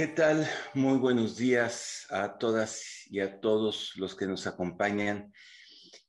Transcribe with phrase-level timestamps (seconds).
[0.00, 0.48] ¿Qué tal?
[0.72, 5.30] Muy buenos días a todas y a todos los que nos acompañan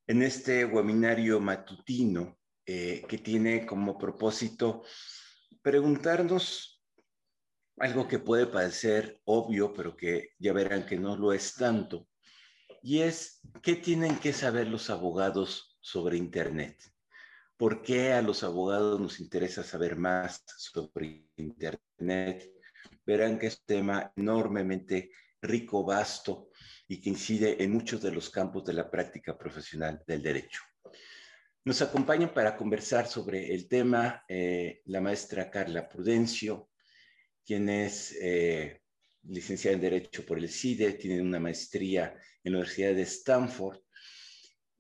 [0.08, 4.86] en este webinario matutino eh, que tiene como propósito
[5.62, 6.82] preguntarnos
[7.80, 12.08] algo que puede parecer obvio, pero que ya verán que no lo es tanto,
[12.82, 16.82] y es qué tienen que saber los abogados sobre Internet.
[17.57, 22.61] ¿Por qué a los abogados nos interesa saber más sobre Internet?
[23.11, 25.11] Verán que es un tema enormemente
[25.42, 26.50] rico, vasto
[26.88, 30.61] y que incide en muchos de los campos de la práctica profesional del derecho.
[31.65, 36.70] Nos acompañan para conversar sobre el tema eh, la maestra Carla Prudencio,
[37.45, 38.81] quien es eh,
[39.23, 43.80] licenciada en Derecho por el CIDE, tiene una maestría en la Universidad de Stanford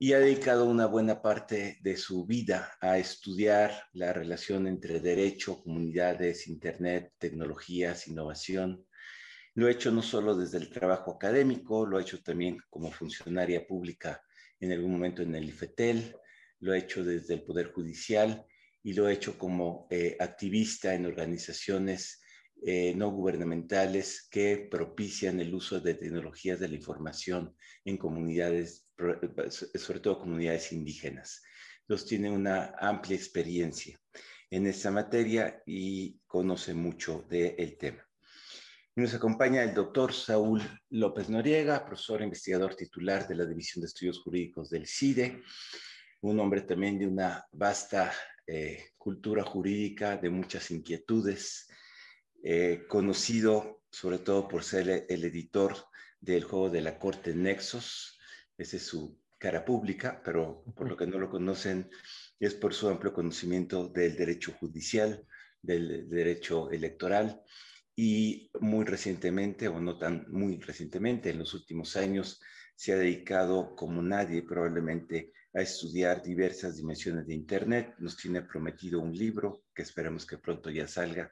[0.03, 5.61] y ha dedicado una buena parte de su vida a estudiar la relación entre derecho,
[5.61, 8.83] comunidades, Internet, tecnologías, innovación.
[9.53, 13.67] Lo ha hecho no solo desde el trabajo académico, lo ha hecho también como funcionaria
[13.67, 14.23] pública
[14.59, 16.15] en algún momento en el IFETEL,
[16.61, 18.43] lo ha hecho desde el Poder Judicial
[18.81, 22.20] y lo ha hecho como eh, activista en organizaciones
[22.61, 28.87] eh, no gubernamentales que propician el uso de tecnologías de la información en comunidades
[29.75, 31.41] sobre todo comunidades indígenas.
[31.87, 33.99] Los tiene una amplia experiencia
[34.49, 38.05] en esta materia y conoce mucho del tema.
[38.95, 43.87] Nos acompaña el doctor Saúl López Noriega, profesor e investigador titular de la División de
[43.87, 45.41] Estudios Jurídicos del CIDE,
[46.21, 48.11] un hombre también de una vasta
[48.45, 51.70] eh, cultura jurídica, de muchas inquietudes,
[52.43, 55.75] eh, conocido sobre todo por ser el editor
[56.19, 58.17] del juego de la Corte Nexos,
[58.57, 61.89] esa es su cara pública, pero por lo que no lo conocen
[62.39, 65.25] es por su amplio conocimiento del derecho judicial,
[65.61, 67.41] del derecho electoral.
[67.95, 72.39] Y muy recientemente, o no tan muy recientemente, en los últimos años,
[72.75, 77.95] se ha dedicado como nadie probablemente a estudiar diversas dimensiones de Internet.
[77.99, 81.31] Nos tiene prometido un libro que esperemos que pronto ya salga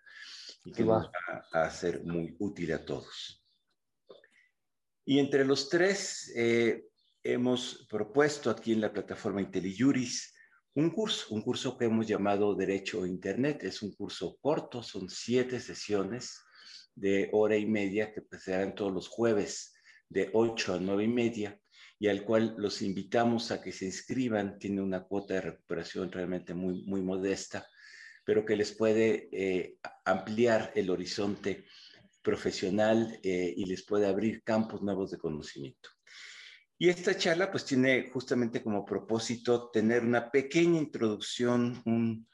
[0.64, 3.44] y que nos va a ser muy útil a todos.
[5.06, 6.86] Y entre los tres, eh,
[7.24, 10.36] hemos propuesto aquí en la plataforma IntelliJuris
[10.76, 13.64] un curso, un curso que hemos llamado Derecho a Internet.
[13.64, 16.40] Es un curso corto, son siete sesiones
[16.96, 19.74] de hora y media que serán todos los jueves
[20.10, 21.60] de 8 a nueve y media
[22.00, 24.58] y al cual los invitamos a que se inscriban.
[24.60, 27.68] Tiene una cuota de recuperación realmente muy, muy modesta,
[28.26, 31.66] pero que les puede eh, ampliar el horizonte
[32.22, 35.90] profesional eh, y les puede abrir campos nuevos de conocimiento.
[36.78, 42.28] Y esta charla pues tiene justamente como propósito tener una pequeña introducción, un,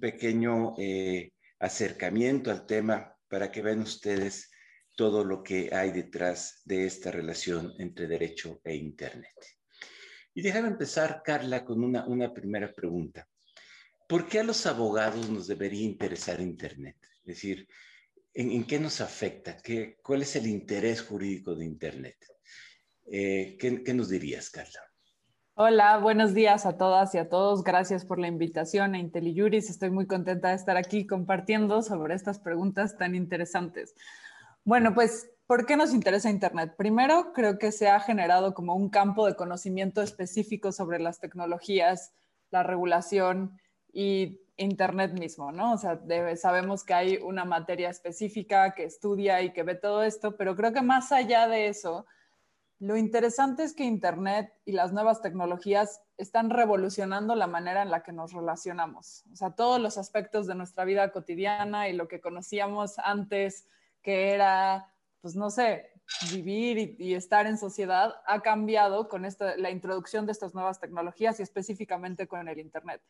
[0.00, 4.50] pequeño eh, acercamiento al tema para que vean ustedes
[4.96, 9.36] todo lo que hay detrás de esta relación entre derecho e Internet.
[10.34, 13.28] Y déjame empezar, Carla, con una, una primera pregunta.
[14.08, 16.96] ¿Por qué a los abogados nos debería interesar Internet?
[17.20, 17.68] Es decir,
[18.32, 19.58] ¿en, qué nos afecta?
[19.58, 22.16] ¿Qué, ¿Cuál es el interés jurídico de Internet?
[23.04, 24.80] Eh, ¿qué, nos dirías, Carla?
[25.56, 27.62] Hola, buenos días a todas y a todos.
[27.62, 29.68] Gracias por la invitación a IntelliJuris.
[29.68, 33.94] Estoy muy contenta de estar aquí compartiendo sobre estas preguntas tan interesantes.
[34.64, 36.76] Bueno, pues, ¿por qué nos interesa Internet?
[36.78, 42.14] Primero, creo que se ha generado como un campo de conocimiento específico sobre las tecnologías,
[42.50, 43.58] la regulación
[43.92, 45.74] y Internet mismo, ¿no?
[45.74, 46.00] O sea,
[46.36, 50.72] sabemos que hay una materia específica que estudia y que ve todo esto, pero creo
[50.72, 52.06] que más allá de eso,
[52.80, 58.02] lo interesante es que Internet y las nuevas tecnologías están revolucionando la manera en la
[58.02, 59.24] que nos relacionamos.
[59.32, 63.66] O sea, todos los aspectos de nuestra vida cotidiana y lo que conocíamos antes,
[64.02, 65.90] que era, pues no sé,
[66.32, 69.26] vivir y, estar en sociedad, ha cambiado con
[69.56, 73.02] la introducción de estas nuevas tecnologías y específicamente con el Internet.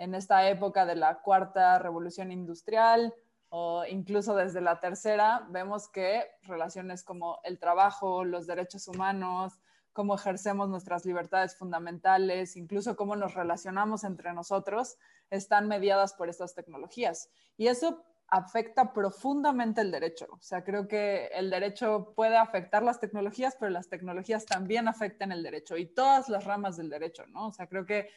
[0.00, 3.14] En esta época de la cuarta revolución industrial,
[3.50, 9.60] o incluso desde la tercera, vemos que relaciones como el trabajo, los derechos humanos,
[9.92, 14.96] cómo ejercemos nuestras libertades fundamentales, incluso cómo nos relacionamos entre nosotros,
[15.28, 17.28] están mediadas por estas tecnologías.
[17.58, 20.28] Y eso afecta profundamente el derecho.
[20.30, 25.30] O sea, creo que el derecho puede afectar las tecnologías, pero las tecnologías también afectan
[25.30, 27.48] el derecho y todas las ramas del derecho, ¿no?
[27.48, 28.08] O sea, creo que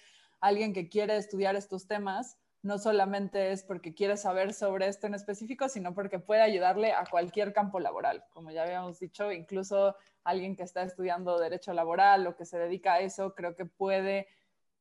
[0.44, 5.14] alguien que quiere estudiar estos temas no solamente es porque quiere saber sobre esto en
[5.14, 8.26] específico, sino porque puede ayudarle a cualquier campo laboral.
[8.30, 9.96] Como ya habíamos dicho, incluso
[10.26, 14.28] alguien que está estudiando derecho laboral o que se dedica a eso, creo que puede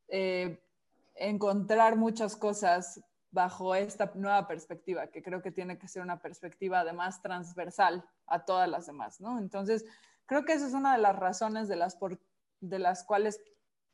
[0.09, 0.61] eh,
[1.14, 3.00] encontrar muchas cosas
[3.31, 8.44] bajo esta nueva perspectiva, que creo que tiene que ser una perspectiva además transversal a
[8.44, 9.38] todas las demás, ¿no?
[9.38, 9.85] Entonces,
[10.26, 11.97] creo que esa es una de las razones de las,
[12.61, 13.41] de las cuales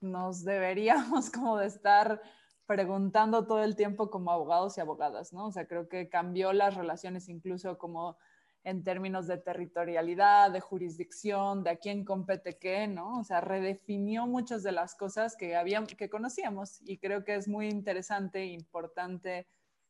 [0.00, 2.20] nos deberíamos como de estar
[2.66, 5.46] preguntando todo el tiempo como abogados y abogadas, ¿no?
[5.46, 8.18] O sea, creo que cambió las relaciones incluso como
[8.64, 13.20] en términos de territorialidad, de jurisdicción, de a quién compete qué, ¿no?
[13.20, 17.48] O sea, redefinió muchas de las cosas que, habíamos, que conocíamos y creo que es
[17.48, 19.46] muy interesante, importante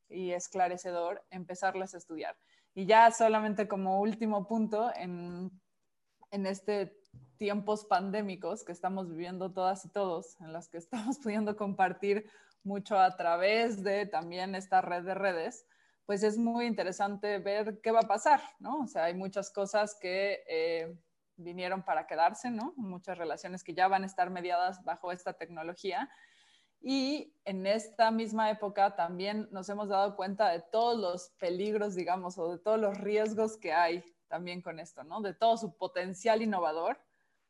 [0.08, 2.36] y esclarecedor empezarlas a estudiar.
[2.74, 5.50] Y ya solamente como último punto, en,
[6.30, 6.96] en este
[7.38, 12.28] tiempos pandémicos que estamos viviendo todas y todos, en los que estamos pudiendo compartir
[12.64, 15.66] mucho a través de también esta red de redes,
[16.04, 18.80] pues es muy interesante ver qué va a pasar, ¿no?
[18.80, 20.96] O sea, hay muchas cosas que eh,
[21.36, 22.72] vinieron para quedarse, ¿no?
[22.76, 26.10] Muchas relaciones que ya van a estar mediadas bajo esta tecnología.
[26.80, 32.38] Y en esta misma época también nos hemos dado cuenta de todos los peligros, digamos,
[32.38, 35.20] o de todos los riesgos que hay también con esto, ¿no?
[35.20, 37.00] De todo su potencial innovador,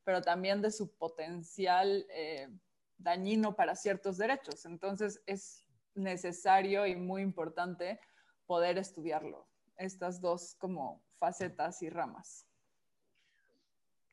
[0.08, 2.48] pero también de su potencial eh,
[2.96, 4.64] dañino para ciertos derechos.
[4.64, 8.00] Entonces es necesario y muy importante
[8.46, 9.46] poder estudiarlo,
[9.76, 12.46] estas dos como facetas y ramas.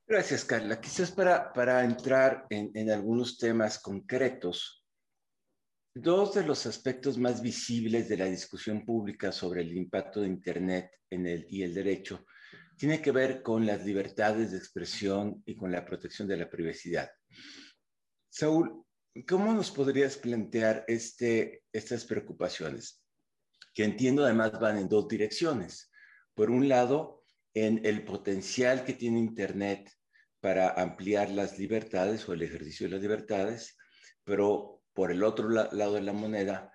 [0.06, 0.82] Gracias, Carla.
[0.82, 4.86] Quizás para, para entrar en, en algunos temas concretos,
[5.94, 10.92] dos de los aspectos más visibles de la discusión pública sobre el impacto de Internet
[11.10, 12.26] en el, y el derecho
[12.77, 17.10] tiene que ver con las libertades de expresión y con la protección de la privacidad.
[18.30, 18.86] Saúl,
[19.27, 23.06] ¿cómo nos podrías plantear este, estas preocupaciones?
[23.75, 25.92] que entiendo además van en dos direcciones.
[26.33, 27.24] Por un lado,
[27.54, 29.92] en el potencial que tiene Internet
[30.39, 33.77] para ampliar las libertades o el ejercicio de las libertades,
[34.24, 36.72] pero por el otro lado de la moneda,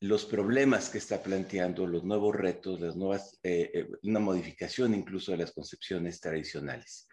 [0.00, 5.32] los problemas que está planteando, los nuevos retos, las nuevas, eh, eh, una modificación incluso
[5.32, 7.08] de las concepciones tradicionales.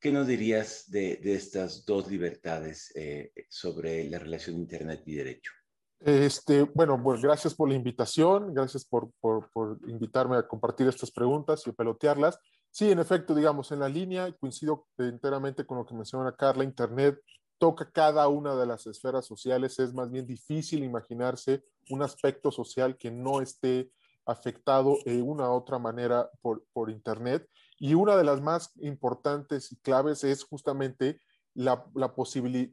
[0.00, 5.52] ¿Qué nos dirías de, estas dos libertades eh, sobre la relación Internet y derecho?
[6.00, 11.66] Este, bueno, pues gracias por la invitación, gracias por, por, invitarme a compartir estas preguntas
[11.66, 12.38] y pelotearlas.
[12.70, 17.18] Sí, en efecto, digamos, en la línea, coincido enteramente con lo que menciona Carla, Internet
[17.58, 22.96] toca cada una de las esferas sociales, es más bien difícil imaginarse un aspecto social
[22.96, 23.90] que no esté
[24.26, 27.48] afectado de una u otra manera por, por Internet.
[27.78, 31.20] Y una de las más importantes y claves es justamente
[31.54, 32.14] la, la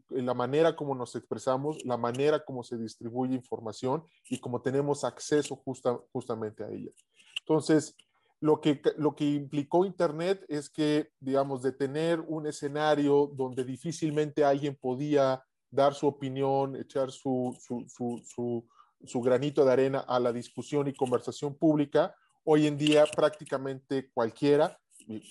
[0.09, 5.55] la manera como nos expresamos, la manera como se distribuye información y cómo tenemos acceso
[5.55, 6.91] justa, justamente a ella.
[7.39, 7.95] Entonces,
[8.45, 14.43] lo que, lo que implicó Internet es que, digamos, de tener un escenario donde difícilmente
[14.43, 20.93] alguien podía dar su opinión, echar su, su, granito de arena a la discusión y
[20.93, 24.77] conversación pública, hoy en día prácticamente cualquiera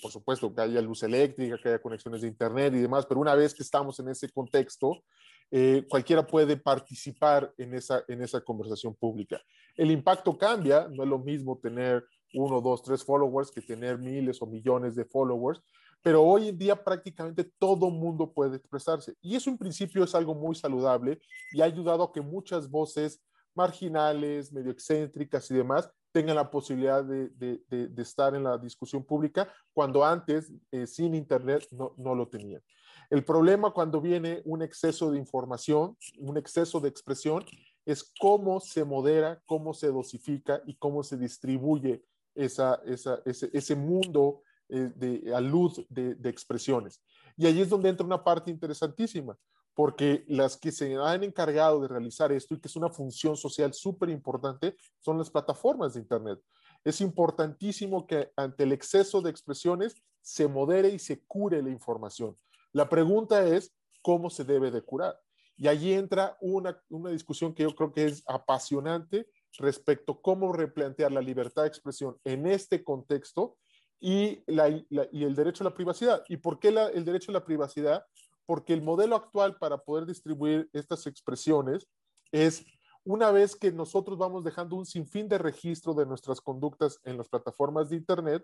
[0.01, 3.35] por supuesto que haya luz eléctrica, que haya conexiones de internet y demás, pero una
[3.35, 5.03] vez que estamos en ese contexto,
[5.51, 9.41] eh, cualquiera puede participar en esa, en esa conversación pública.
[9.75, 14.41] El impacto cambia, no es lo mismo tener uno, dos, tres followers que tener miles
[14.41, 15.61] o millones de followers,
[16.01, 19.15] pero hoy en día prácticamente todo mundo puede expresarse.
[19.21, 21.19] Y eso en principio es algo muy saludable
[21.51, 23.21] y ha ayudado a que muchas voces
[23.55, 29.03] marginales, medio excéntricas y demás tengan la posibilidad de, de, de, estar en la discusión
[29.03, 32.61] pública cuando antes, eh, sin Internet, no, no, lo tenían.
[33.09, 37.43] El problema cuando viene un exceso de información, un exceso de expresión,
[37.85, 42.01] es cómo se modera, cómo se dosifica y cómo se distribuye
[42.35, 47.01] esa, esa, ese, ese, mundo eh, de, a luz de, expresiones.
[47.37, 49.37] Y ahí es donde entra una parte interesantísima,
[49.73, 53.73] porque las que se han encargado de realizar esto y que es una función social
[53.73, 56.39] súper importante son las plataformas de Internet.
[56.83, 62.37] Es importantísimo que ante el exceso de expresiones se modere y se cure la información.
[62.71, 65.19] La pregunta es cómo se debe de curar.
[65.57, 69.27] Y allí entra una, una discusión que yo creo que es apasionante
[69.57, 73.57] respecto a cómo replantear la libertad de expresión en este contexto
[73.99, 76.23] y, la, y el derecho a la privacidad.
[76.27, 78.05] ¿Y por qué el derecho a la privacidad?
[78.45, 81.87] porque el modelo actual para poder distribuir estas expresiones
[82.31, 82.65] es
[83.03, 87.29] una vez que nosotros vamos dejando un sinfín de registro de nuestras conductas en las
[87.29, 88.43] plataformas de Internet,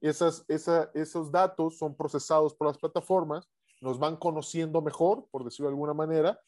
[0.00, 3.48] esas, esos datos son procesados por las plataformas,
[3.80, 6.40] nos van conociendo mejor, por decirlo de alguna manera,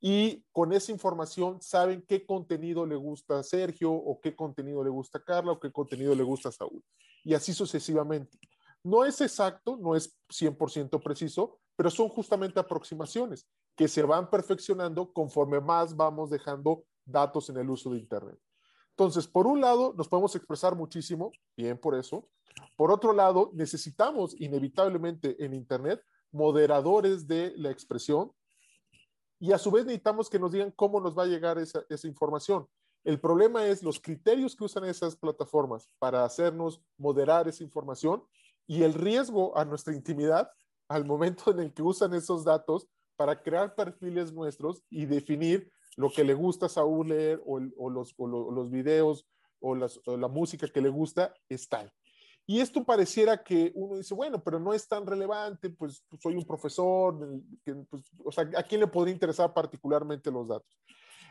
[0.00, 4.90] y con esa información saben qué contenido le gusta a Sergio o qué contenido le
[4.90, 6.82] gusta a Carla o qué contenido le gusta a Saúl.
[7.24, 8.38] Y así sucesivamente.
[8.84, 15.12] No es exacto, no es 100% preciso, pero son justamente aproximaciones que se van perfeccionando
[15.12, 18.38] conforme más vamos dejando datos en el uso de Internet.
[18.90, 22.28] Entonces, por un lado, nos podemos expresar muchísimo, bien por eso.
[22.76, 28.32] Por otro lado, necesitamos inevitablemente en Internet moderadores de la expresión
[29.38, 32.66] y a su vez necesitamos que nos digan cómo nos va a llegar esa, información.
[33.04, 38.24] El problema es los criterios que usan esas plataformas para hacernos moderar esa información
[38.66, 40.50] y el riesgo a nuestra intimidad
[40.88, 46.10] al momento en el que usan esos datos para crear perfiles nuestros y definir lo
[46.10, 47.58] que le gusta a Saúl leer o,
[47.90, 49.26] los, los, videos
[49.60, 51.68] o, la música que le gusta es.
[52.46, 56.36] Y esto pareciera que uno dice, bueno, pero no es tan relevante, pues, pues soy
[56.36, 57.18] un profesor,
[57.90, 60.78] pues, o sea, ¿a quién le podría interesar particularmente los datos?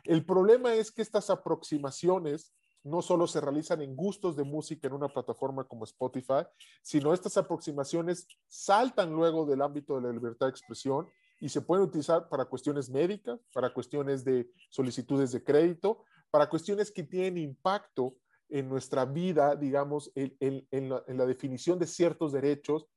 [0.04, 2.54] El problema es que estas aproximaciones
[2.84, 6.46] no solo se realizan en gustos de música en una plataforma como Spotify,
[6.84, 11.10] sino estas aproximaciones saltan luego del ámbito de la libertad de expresión
[11.42, 16.92] y se pueden utilizar para cuestiones médicas, para cuestiones de solicitudes de crédito, para cuestiones
[16.92, 18.16] que tienen impacto
[18.50, 22.88] en nuestra vida, digamos, en, la, definición de ciertos derechos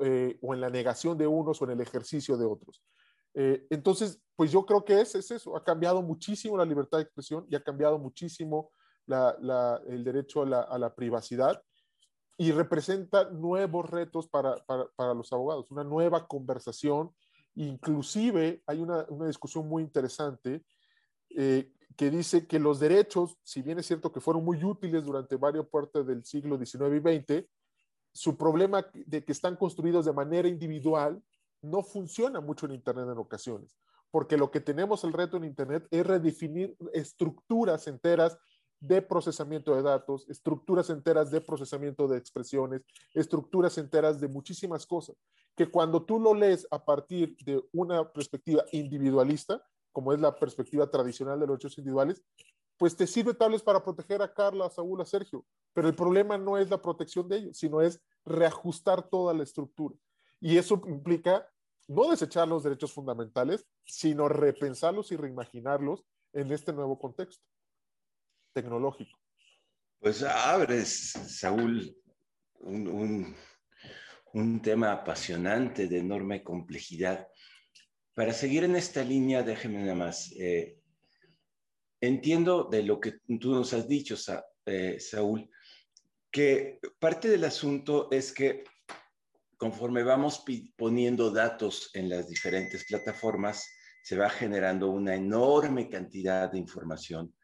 [0.00, 2.82] eh, o en la negación de unos o en el ejercicio de otros.
[3.34, 7.04] Eh, entonces, pues yo creo que es, es, eso, ha cambiado muchísimo la libertad de
[7.04, 8.72] expresión y ha cambiado muchísimo
[9.06, 11.62] el derecho a la, privacidad
[12.36, 17.14] y representa nuevos retos para, para, los abogados, una nueva conversación.
[17.54, 20.64] Inclusive hay una, una discusión muy interesante
[21.30, 25.36] eh, que dice que los derechos, si bien es cierto que fueron muy útiles durante
[25.36, 27.48] varias partes del siglo XIX y XX,
[28.12, 31.22] su problema de que están construidos de manera individual
[31.62, 33.76] no funciona mucho en Internet en ocasiones,
[34.10, 38.38] porque lo que tenemos el reto en Internet es redefinir estructuras enteras
[38.78, 42.82] de procesamiento de datos, estructuras enteras de procesamiento de expresiones,
[43.14, 45.16] estructuras enteras de muchísimas cosas,
[45.54, 49.62] que cuando tú lo lees a partir de una perspectiva individualista,
[49.96, 52.22] como es la perspectiva tradicional de los derechos individuales,
[52.76, 56.36] pues te sirve tal para proteger a Carla, a Saúl, a Sergio, pero el problema
[56.36, 59.96] no es la protección de ellos, sino es reajustar toda la estructura.
[60.38, 61.48] Y eso implica
[61.88, 67.42] no desechar los derechos fundamentales, sino repensarlos y reimaginarlos en este nuevo contexto
[68.52, 69.18] tecnológico.
[69.98, 71.96] Pues abres, Saúl,
[72.60, 73.34] un,
[74.34, 77.26] un tema apasionante de enorme complejidad
[78.16, 80.32] para seguir en esta línea, déjeme nada más.
[80.38, 80.80] Eh,
[82.00, 84.16] entiendo de lo que tú nos has dicho,
[84.64, 85.50] eh, Saúl,
[86.30, 88.64] que parte del asunto es que
[89.58, 90.42] conforme vamos
[90.76, 93.70] poniendo datos en las diferentes plataformas,
[94.02, 97.34] se va generando una enorme cantidad de información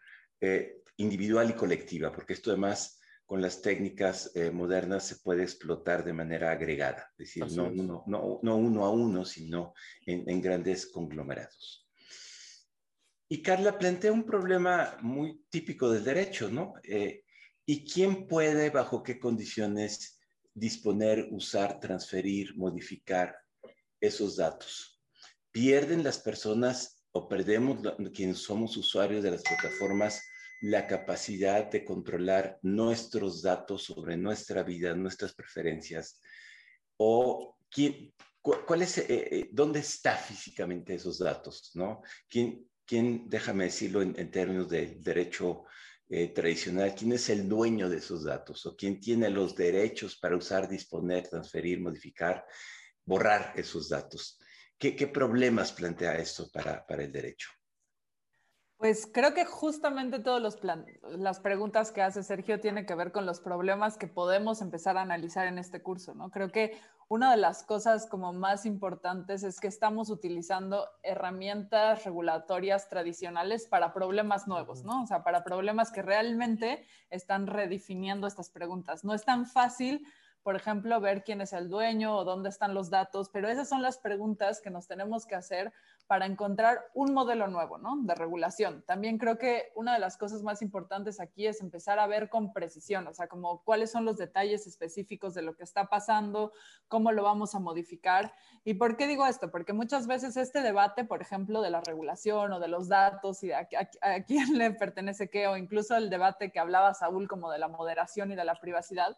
[0.41, 2.99] eh, individual y colectiva, porque esto además
[3.33, 8.05] con las técnicas eh, modernas se puede explotar de manera agregada, es decir, no, no,
[8.07, 9.73] no, no, uno a uno, sino
[10.05, 11.89] en, en, grandes conglomerados.
[13.31, 16.75] Y Carla plantea un problema muy típico del derecho, ¿no?
[16.83, 17.25] Eh,
[17.65, 20.21] ¿Y quién puede, bajo qué condiciones,
[20.53, 23.35] disponer, usar, transferir, modificar
[23.99, 25.01] esos datos?
[25.51, 27.79] ¿Pierden las personas o perdemos
[28.13, 30.23] quienes somos usuarios de las plataformas
[30.63, 36.21] la capacidad de controlar nuestros datos sobre nuestra vida, nuestras preferencias,
[36.99, 42.03] o quién, cuál es, eh, eh, dónde está físicamente esos datos, ¿no?
[42.29, 45.65] ¿Quién, quién déjame decirlo en, términos de derecho
[46.09, 50.37] eh, tradicional, quién es el dueño de esos datos o quién tiene los derechos para
[50.37, 52.47] usar, disponer, transferir, modificar,
[53.05, 54.39] borrar esos datos?
[54.79, 57.51] ¿Qué, qué problemas plantea esto para, para el derecho?
[58.83, 60.59] Pues creo que justamente todas
[61.05, 65.03] las preguntas que hace Sergio tienen que ver con los problemas que podemos empezar a
[65.03, 66.33] analizar en este curso, ¿no?
[66.33, 72.89] Creo que una de las cosas como más importantes es que estamos utilizando herramientas regulatorias
[72.89, 75.05] tradicionales para problemas nuevos, ¿no?
[75.05, 79.05] O sea, para problemas que realmente están redefiniendo estas preguntas.
[79.05, 80.05] No es tan fácil
[80.43, 83.81] por ejemplo, ver quién es el dueño o dónde están los datos, pero esas son
[83.81, 85.73] las preguntas que nos tenemos que hacer
[86.07, 87.97] para encontrar un modelo nuevo, ¿no?
[88.03, 88.83] De regulación.
[88.87, 92.53] También creo que una de las cosas más importantes aquí es empezar a ver con
[92.53, 96.53] precisión, o sea, como cuáles son los detalles específicos de lo que está pasando,
[96.89, 98.35] cómo lo vamos a modificar.
[98.65, 99.51] ¿Y por qué digo esto?
[99.51, 103.53] Porque muchas veces este debate, por ejemplo, de la regulación o de los datos y
[103.53, 103.69] a,
[104.03, 107.69] a quién le pertenece qué, o incluso el debate que hablaba Saúl como de la
[107.69, 109.17] moderación y de la privacidad,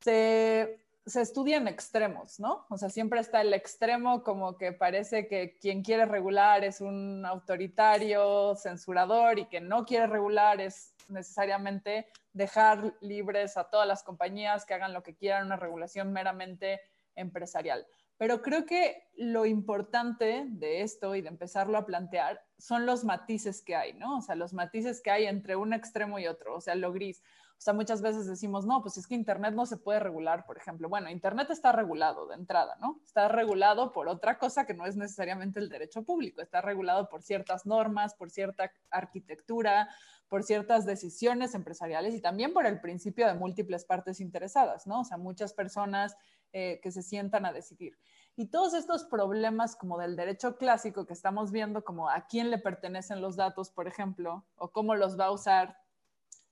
[0.00, 2.66] se, estudia en extremos, ¿no?
[2.70, 7.24] O sea, siempre está el extremo como que parece que quien quiere regular es un
[7.26, 14.64] autoritario, censurador y que no quiere regular es necesariamente dejar libres a todas las compañías
[14.64, 16.80] que hagan lo que quieran, una regulación meramente
[17.14, 17.86] empresarial.
[18.16, 23.62] Pero creo que lo importante de esto y de empezarlo a plantear son los matices
[23.62, 24.18] que hay, ¿no?
[24.18, 27.22] O sea, los matices que hay entre un extremo y otro, o sea, lo gris.
[27.62, 30.58] O sea, muchas veces decimos, no, pues es que Internet no se puede regular, por
[30.58, 30.88] ejemplo.
[30.88, 33.00] Bueno, Internet está regulado de entrada, ¿no?
[33.04, 37.22] Está regulado por otra cosa que no es necesariamente el derecho público, está regulado por
[37.22, 39.88] ciertas normas, por cierta arquitectura,
[40.26, 45.02] por ciertas decisiones empresariales y también por el principio de múltiples partes interesadas, ¿no?
[45.02, 46.16] O sea, muchas personas
[46.52, 47.96] eh, que se sientan a decidir.
[48.34, 52.58] Y todos estos problemas como del derecho clásico que estamos viendo, como a quién le
[52.58, 55.76] pertenecen los datos, por ejemplo, o cómo los va a usar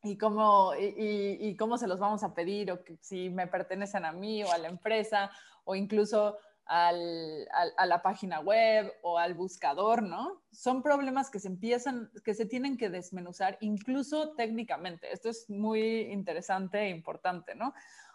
[0.02, 4.42] y cómo, y, cómo se los vamos a pedir, o si me pertenecen a mí
[4.42, 5.30] o a la empresa,
[5.64, 10.40] o incluso al, a la página web o al buscador, ¿no?
[10.52, 15.12] Son problemas que se empiezan, que se tienen que desmenuzar incluso técnicamente.
[15.12, 17.74] Esto es muy interesante e importante, ¿no?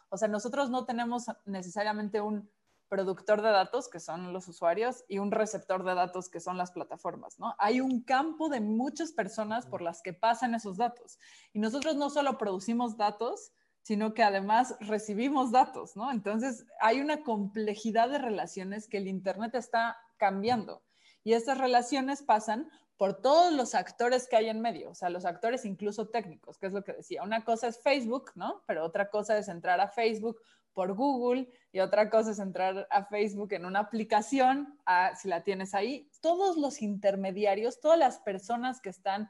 [0.10, 2.50] O sea, nosotros no tenemos necesariamente un
[2.88, 6.72] productor de datos, que son los usuarios, y un receptor de datos, que son las
[6.72, 7.56] plataformas, ¿no?
[7.60, 11.20] Hay un campo de muchas personas por las que pasan esos datos.
[11.54, 13.51] Y nosotros no solo producimos datos,
[13.82, 16.12] sino que además recibimos datos, ¿no?
[16.12, 20.84] Entonces, hay una complejidad de relaciones que el Internet está cambiando.
[21.24, 25.25] Y estas relaciones pasan por todos los actores que hay en medio, o sea, los
[25.25, 27.24] actores incluso técnicos, que es lo que decía.
[27.24, 28.63] Una cosa es Facebook, ¿no?
[28.68, 30.39] Pero otra cosa es entrar a Facebook
[30.75, 34.77] por Google y otra cosa es entrar a Facebook en una aplicación,
[35.17, 36.12] si la tienes ahí.
[36.22, 39.29] Todos los intermediarios, todas las personas que están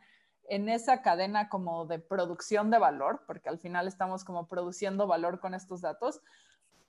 [0.49, 5.39] en esa cadena como de producción de valor, porque al final estamos como produciendo valor
[5.39, 6.19] con estos datos,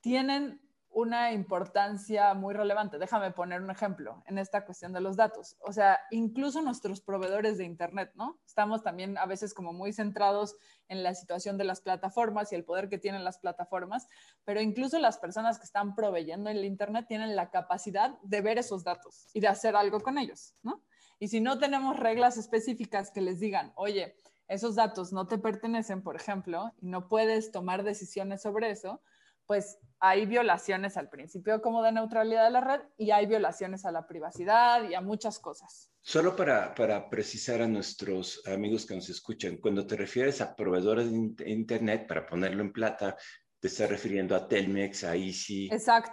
[0.00, 0.60] tienen
[0.96, 2.98] una importancia muy relevante.
[2.98, 5.58] Déjame poner un ejemplo en esta cuestión de los datos.
[5.60, 8.40] O sea, incluso nuestros proveedores de Internet, ¿no?
[8.46, 10.56] Estamos también a veces como muy centrados
[10.88, 14.08] en la situación de las plataformas y el poder que tienen las plataformas,
[14.46, 18.82] pero incluso las personas que están proveyendo el Internet tienen la capacidad de ver esos
[18.82, 20.82] datos y de hacer algo con ellos, ¿no?
[21.18, 24.16] Y si no tenemos reglas específicas que les digan, oye,
[24.48, 29.02] esos datos no te pertenecen, por ejemplo, y no puedes tomar decisiones sobre eso,
[29.44, 33.92] pues hay violaciones al principio como de neutralidad de la red y hay violaciones a
[33.92, 35.90] la privacidad y a muchas cosas.
[36.02, 41.10] Solo para, para precisar a nuestros amigos que nos escuchan, cuando te refieres a proveedores
[41.10, 43.16] de Internet, para ponerlo en plata,
[43.58, 45.68] te estás refiriendo a Telmex, a Easy,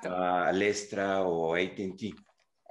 [0.09, 2.13] a Lestra o a AT&T.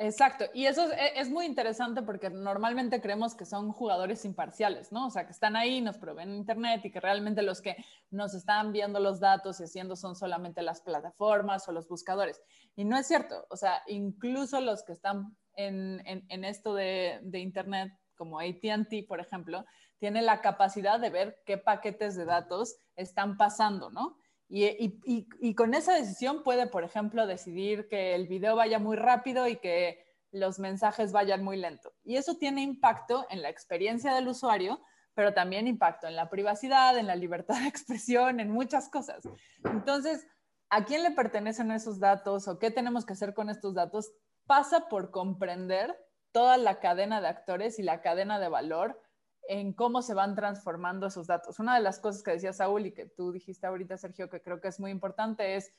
[0.02, 5.06] Exacto, y eso e, es, muy interesante porque normalmente creemos que son jugadores imparciales, ¿no?
[5.06, 7.76] O sea, que están ahí, nos proveen internet y que realmente los que
[8.10, 12.42] nos están viendo los datos y haciendo son solamente las plataformas o los buscadores.
[12.74, 16.02] Y no es cierto, o sea, incluso los que están en,
[16.44, 19.64] esto de, internet, como ATT, por ejemplo,
[19.98, 24.16] tienen la capacidad de ver qué paquetes de datos están pasando, ¿no?
[24.54, 29.56] Y, con esa decisión puede, por ejemplo, decidir que el video vaya muy rápido y
[29.56, 31.94] que los mensajes vayan muy lento.
[32.04, 34.82] Y eso tiene impacto en la experiencia del usuario,
[35.14, 39.22] pero también impacto en la privacidad, en la libertad de expresión, en muchas cosas.
[39.64, 40.26] Entonces,
[40.68, 44.12] ¿a quién le pertenecen esos datos o qué tenemos que hacer con estos datos?
[44.46, 45.96] Pasa por comprender
[46.30, 49.00] toda la cadena de actores y la cadena de valor
[49.48, 51.58] en cómo se van transformando esos datos.
[51.58, 54.60] Una de las cosas que decía Saúl y que tú dijiste ahorita, Sergio, que creo
[54.60, 55.72] que es muy importante es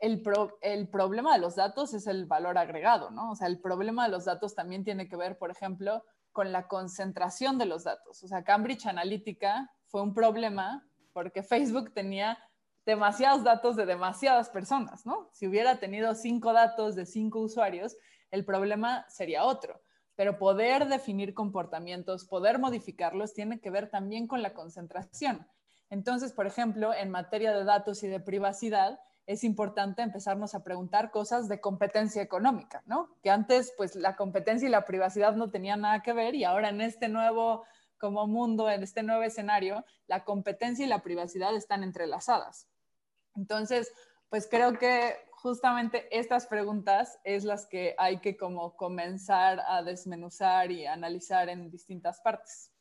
[0.00, 0.22] el,
[0.60, 3.32] el problema de los datos es el valor agregado, ¿no?
[3.32, 6.68] O sea, el problema de los datos también tiene que ver, por ejemplo, con la
[6.68, 8.22] concentración de los datos.
[8.22, 12.38] O sea, Cambridge Analytica fue un problema porque Facebook tenía
[12.86, 15.28] demasiados datos de demasiadas personas, ¿no?
[15.32, 17.96] Si hubiera tenido cinco datos de cinco usuarios,
[18.30, 19.80] el problema sería otro
[20.18, 25.46] pero poder definir comportamientos, poder modificarlos, tiene que ver también con la concentración.
[25.90, 31.12] Entonces, por ejemplo, en materia de datos y de privacidad, es importante empezarnos a preguntar
[31.12, 33.10] cosas de competencia económica, ¿no?
[33.22, 36.70] Que antes, pues, la competencia y la privacidad no tenían nada que ver y ahora
[36.70, 37.64] en este nuevo
[37.96, 42.66] como mundo, en este nuevo escenario, la competencia y la privacidad están entrelazadas.
[43.36, 43.92] Entonces,
[44.30, 50.70] pues creo que justamente estas preguntas es las que hay que como comenzar a desmenuzar
[50.70, 52.72] y analizar en distintas partes.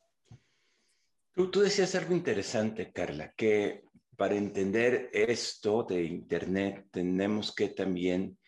[1.33, 3.83] Tú, tú decías algo interesante, Carla, que
[4.15, 8.39] para entender esto de Internet tenemos que también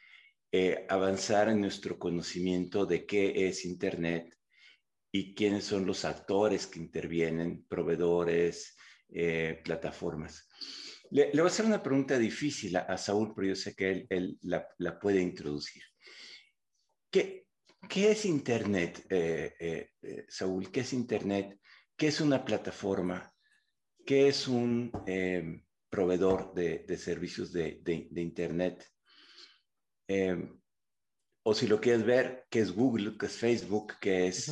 [0.52, 4.36] eh, avanzar en nuestro conocimiento de qué es Internet
[5.12, 8.76] y quiénes son los actores que intervienen, proveedores,
[9.10, 10.50] eh, plataformas.
[11.12, 15.00] Le, voy a hacer una pregunta difícil a, Saúl, pero yo sé que él, la,
[15.00, 15.82] puede introducir.
[17.10, 17.48] ¿Qué,
[17.90, 20.72] qué es Internet, eh, eh, eh, Saúl?
[20.72, 21.60] ¿Qué es Internet?
[21.98, 23.34] ¿Qué es una plataforma?
[24.06, 24.92] ¿Qué es un
[25.90, 27.82] proveedor de, servicios de,
[28.16, 28.86] Internet?
[31.44, 34.52] o si lo quieres ver, qué es Google, qué es Facebook, qué es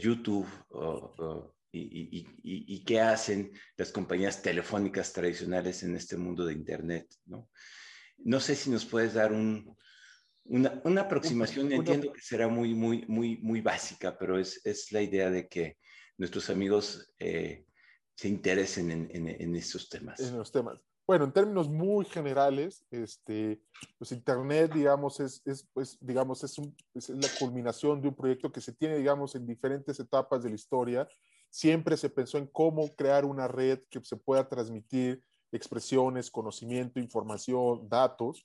[0.00, 0.48] YouTube
[1.74, 7.48] y, qué hacen las compañías telefónicas tradicionales en este mundo de Internet, ¿no?
[8.18, 9.76] No sé si nos puedes dar un,
[10.44, 15.02] una, una, aproximación, entiendo que será muy, muy, muy, muy básica, pero es, es la
[15.02, 15.78] idea de que
[16.16, 17.64] nuestros amigos eh,
[18.16, 20.20] se interesen en, en, estos temas.
[20.20, 20.80] En los temas.
[21.06, 23.60] Bueno, en términos muy generales, este,
[23.98, 28.50] pues Internet, digamos, es, es pues, digamos, es, un, es, la culminación de un proyecto
[28.50, 31.08] que se tiene, digamos, en diferentes etapas de la historia.
[31.54, 37.88] Siempre se pensó en cómo crear una red que se pueda transmitir expresiones, conocimiento, información,
[37.88, 38.42] datos,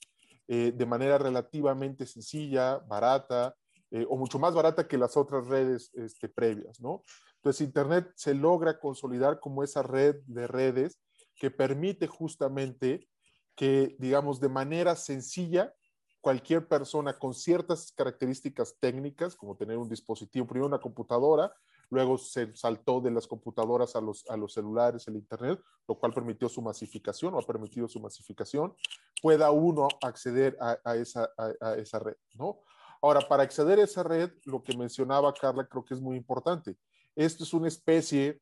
[0.48, 3.56] eh, de manera relativamente sencilla, barata,
[3.90, 7.04] eh, o mucho más barata que las otras redes este, previas, ¿no?
[7.38, 11.02] Entonces, Internet se logra consolidar como esa red de redes
[11.34, 13.10] que permite justamente
[13.56, 15.74] que, digamos, de manera sencilla,
[16.22, 21.52] cualquier persona con ciertas características técnicas, como tener un dispositivo, primero una computadora,
[21.90, 26.14] luego se saltó de las computadoras a los, a los celulares, el Internet, lo cual
[26.14, 28.76] permitió su masificación o ha permitido su masificación,
[29.22, 32.60] pueda uno acceder a, esa, a esa red, ¿no?
[33.02, 36.76] Ahora, para acceder a esa red, lo que mencionaba Carla creo que es muy importante.
[37.16, 38.42] Esto es una especie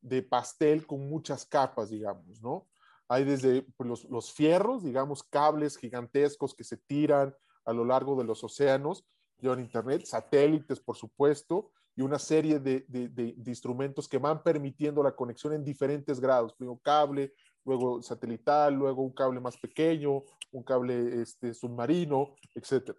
[0.00, 2.68] de pastel con muchas capas, digamos, ¿no?
[3.08, 8.24] Hay desde pues, los, fierros, digamos, cables gigantescos que se tiran a lo largo de
[8.24, 9.04] los océanos,
[9.38, 15.54] llevan internet, satélites, por supuesto, y una serie de, instrumentos que van permitiendo la conexión
[15.54, 16.52] en diferentes grados.
[16.52, 17.32] Primero cable,
[17.64, 22.98] luego satelital, luego un cable más pequeño, un cable este, submarino, etcétera.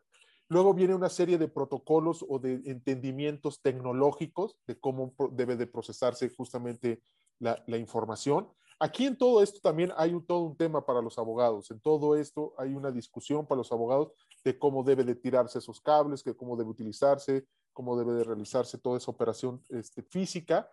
[0.50, 6.30] Luego viene una serie de protocolos o de entendimientos tecnológicos de cómo debe de procesarse
[6.30, 7.04] justamente
[7.40, 8.50] la, información.
[8.80, 11.70] Aquí en todo esto también hay todo un tema para los abogados.
[11.70, 14.12] En todo esto hay una discusión para los abogados
[14.44, 17.46] de cómo debe de tirarse esos cables, que cómo debe utilizarse,
[17.78, 20.68] cómo debe de realizarse toda esa operación este, física.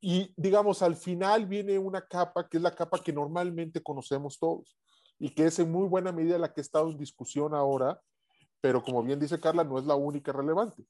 [0.00, 4.78] Y digamos, al final viene una capa que es la capa que normalmente conocemos todos
[5.18, 8.00] y que es en muy buena medida la que está en discusión ahora
[8.66, 10.84] pero como bien dice Carla, no es la única relevante,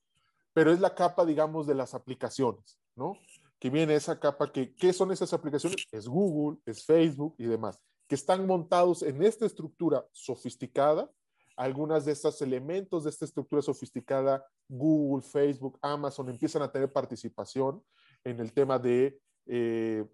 [0.55, 3.19] pero es la capa, digamos, de las aplicaciones, ¿no?
[3.59, 5.87] Que viene esa capa que, ¿qué son esas aplicaciones?
[5.93, 11.11] Es Google, es Facebook y demás, que están montados en esta estructura sofisticada.
[11.57, 17.83] Algunas de estos elementos de esta estructura sofisticada, Google, Facebook, Amazon, empiezan a tener participación
[18.25, 20.05] en el tema de eh,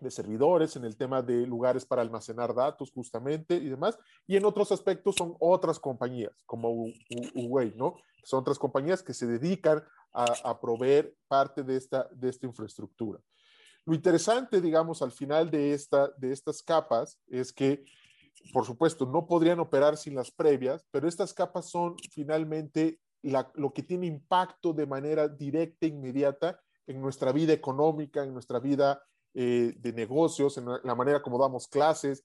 [0.00, 3.98] de servidores, en el tema de lugares para almacenar datos justamente y demás.
[4.26, 6.86] Y en otros aspectos son otras compañías, como
[7.34, 7.96] Huawei, ¿no?
[8.24, 13.20] Son otras compañías que se dedican a, proveer parte de esta, de esta infraestructura.
[13.86, 17.84] Lo interesante, digamos, al final de, esta, de estas capas es que,
[18.52, 23.00] por supuesto, no podrían operar sin las previas, pero estas capas son finalmente
[23.54, 28.58] lo que tiene impacto de manera directa e inmediata en nuestra vida económica, en nuestra
[28.58, 29.02] vida
[29.34, 32.24] eh, de negocios, en la manera como damos clases.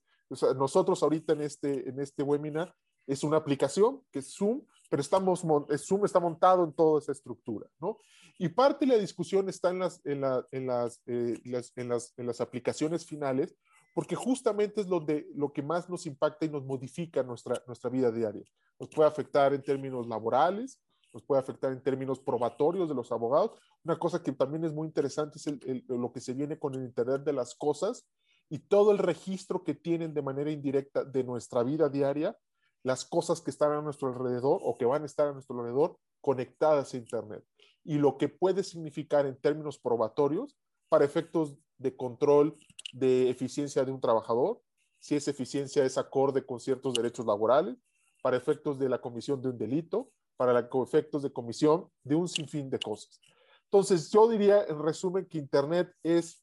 [0.56, 2.74] nosotros ahorita en este, en este webinar
[3.06, 5.44] es una aplicación que es Zoom, pero estamos,
[5.78, 7.98] Zoom está montado en toda esa estructura, ¿no?
[8.38, 12.26] Y parte de la discusión está en las, en, en, las, eh, en, las, en
[12.26, 13.56] las aplicaciones finales,
[13.96, 17.88] porque justamente es lo, de, lo que más nos impacta y nos modifica nuestra, nuestra
[17.88, 18.44] vida diaria.
[18.78, 20.78] Nos puede afectar en términos laborales,
[21.14, 23.58] nos puede afectar en términos probatorios de los abogados.
[23.82, 27.22] Una cosa que también es muy interesante es lo que se viene con el Internet
[27.24, 28.06] de las Cosas
[28.50, 32.36] y todo el registro que tienen de manera indirecta de nuestra vida diaria,
[32.82, 35.98] las cosas que están a nuestro alrededor o que van a estar a nuestro alrededor
[36.20, 37.46] conectadas a Internet.
[37.82, 40.54] Y lo que puede significar en términos probatorios
[40.90, 42.56] para efectos de control
[42.92, 44.60] de eficiencia de un trabajador,
[44.98, 47.76] si esa eficiencia es acorde con ciertos derechos laborales,
[48.22, 52.68] para efectos de la comisión de un delito, para efectos de comisión de un sinfín
[52.70, 53.20] de cosas.
[53.64, 56.42] Entonces, yo diría en resumen que Internet es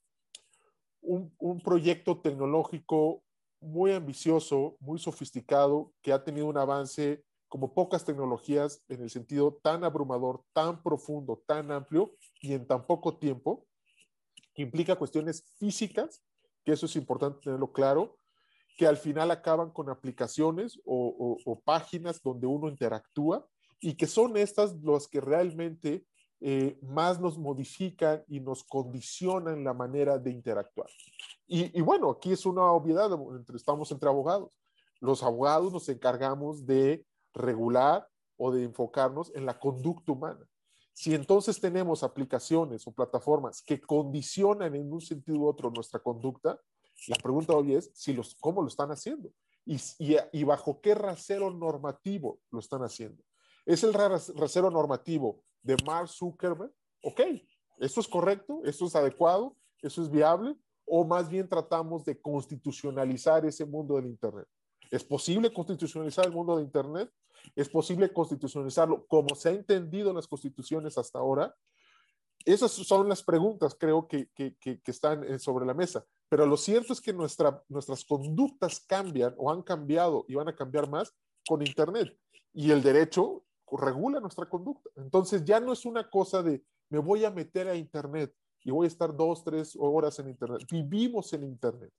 [1.01, 3.23] un, un, proyecto tecnológico
[3.59, 9.59] muy ambicioso, muy sofisticado, que ha tenido un avance como pocas tecnologías en el sentido
[9.61, 13.67] tan abrumador, tan profundo, tan amplio y en tan poco tiempo,
[14.53, 16.23] que implica cuestiones físicas,
[16.63, 18.17] que eso es importante tenerlo claro,
[18.77, 23.45] que al final acaban con aplicaciones o, páginas donde uno interactúa
[23.79, 26.05] y que son estas las que realmente
[26.39, 30.89] eh, más nos modifican y nos condicionan la manera de interactuar.
[31.47, 33.09] Y, bueno, aquí es una obviedad,
[33.53, 34.59] estamos entre abogados.
[34.99, 40.45] Los abogados nos encargamos de regular o de enfocarnos en la conducta humana.
[40.93, 46.59] Si entonces tenemos aplicaciones o plataformas que condicionan en un sentido u otro nuestra conducta,
[47.07, 49.31] la pregunta hoy es si los, cómo lo están haciendo
[49.65, 49.77] y,
[50.31, 53.23] y, bajo qué rasero normativo lo están haciendo.
[53.65, 56.71] ¿Es el rasero normativo de Mark Zuckerberg?
[57.01, 57.21] Ok,
[57.79, 58.61] ¿esto es correcto?
[58.65, 59.55] ¿Esto es adecuado?
[59.81, 60.55] ¿Eso es viable?
[60.85, 64.47] ¿O más bien tratamos de constitucionalizar ese mundo del Internet?
[64.91, 67.09] ¿Es posible constitucionalizar el mundo de Internet?
[67.55, 71.55] ¿Es posible constitucionalizarlo como se ha entendido en las constituciones hasta ahora?
[72.45, 76.05] Esas son las preguntas, creo, que, que, que, están eh, sobre la mesa.
[76.27, 80.55] Pero lo cierto es que nuestra, nuestras conductas cambian o han cambiado y van a
[80.55, 81.13] cambiar más
[81.47, 82.17] con Internet.
[82.51, 84.89] Y el derecho regula nuestra conducta.
[84.95, 88.85] Entonces ya no es una cosa de me voy a meter a Internet y voy
[88.85, 90.61] a estar dos, tres horas en Internet.
[90.69, 91.91] Vivimos en Internet.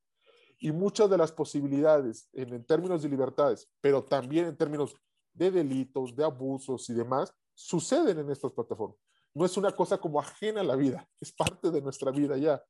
[0.58, 4.94] Y muchas de las posibilidades en, en términos de libertades, pero también en términos
[5.34, 8.98] de delitos, de abusos y demás, suceden en estas plataformas
[9.34, 12.62] no es una cosa como ajena a la vida, es parte de nuestra vida ya.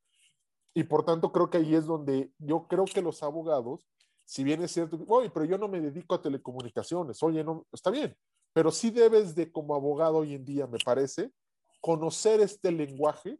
[0.73, 3.87] Y por tanto creo que ahí es donde yo creo que los abogados,
[4.25, 7.91] si bien es cierto, oye, pero yo no me dedico a telecomunicaciones, oye, no, está
[7.91, 8.17] bien,
[8.51, 11.31] pero sí debes de como abogado hoy en día, me parece,
[11.79, 13.39] conocer este lenguaje,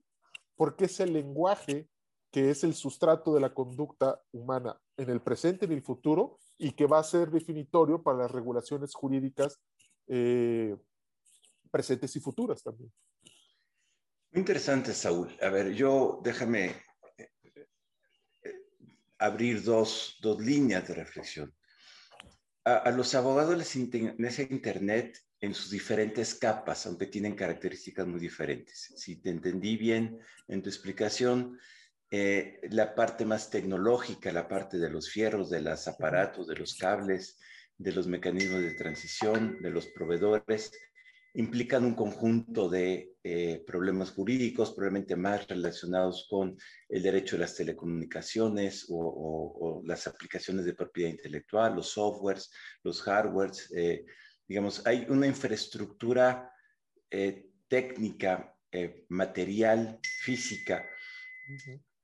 [0.56, 1.90] porque es el lenguaje
[2.32, 6.38] que es el sustrato de la conducta humana en el presente y en el futuro
[6.58, 9.60] y que va a ser definitorio para las regulaciones jurídicas
[10.08, 10.76] eh,
[11.72, 12.92] presentes y futuras también.
[14.32, 15.36] Muy interesante, Saúl.
[15.42, 16.76] A ver, yo déjame
[17.18, 17.30] eh,
[19.18, 21.54] abrir dos, dos líneas de reflexión.
[22.66, 28.92] A, los abogados les interesa Internet en sus diferentes capas, aunque tienen características muy diferentes.
[28.98, 31.60] Si te entendí bien en tu explicación,
[32.18, 36.76] eh, la parte más tecnológica, la parte de los fierros, de los aparatos, de los
[36.76, 37.38] cables,
[37.78, 40.72] de los mecanismos de transición, de los proveedores,
[41.34, 47.54] implican un conjunto de eh, problemas jurídicos, probablemente más relacionados con el derecho de las
[47.54, 52.50] telecomunicaciones o, las aplicaciones de propiedad intelectual, los softwares,
[52.82, 53.70] los hardwares.
[53.76, 54.06] Eh,
[54.48, 56.50] digamos, hay una infraestructura
[57.12, 58.54] eh, técnica,
[59.10, 60.86] material, física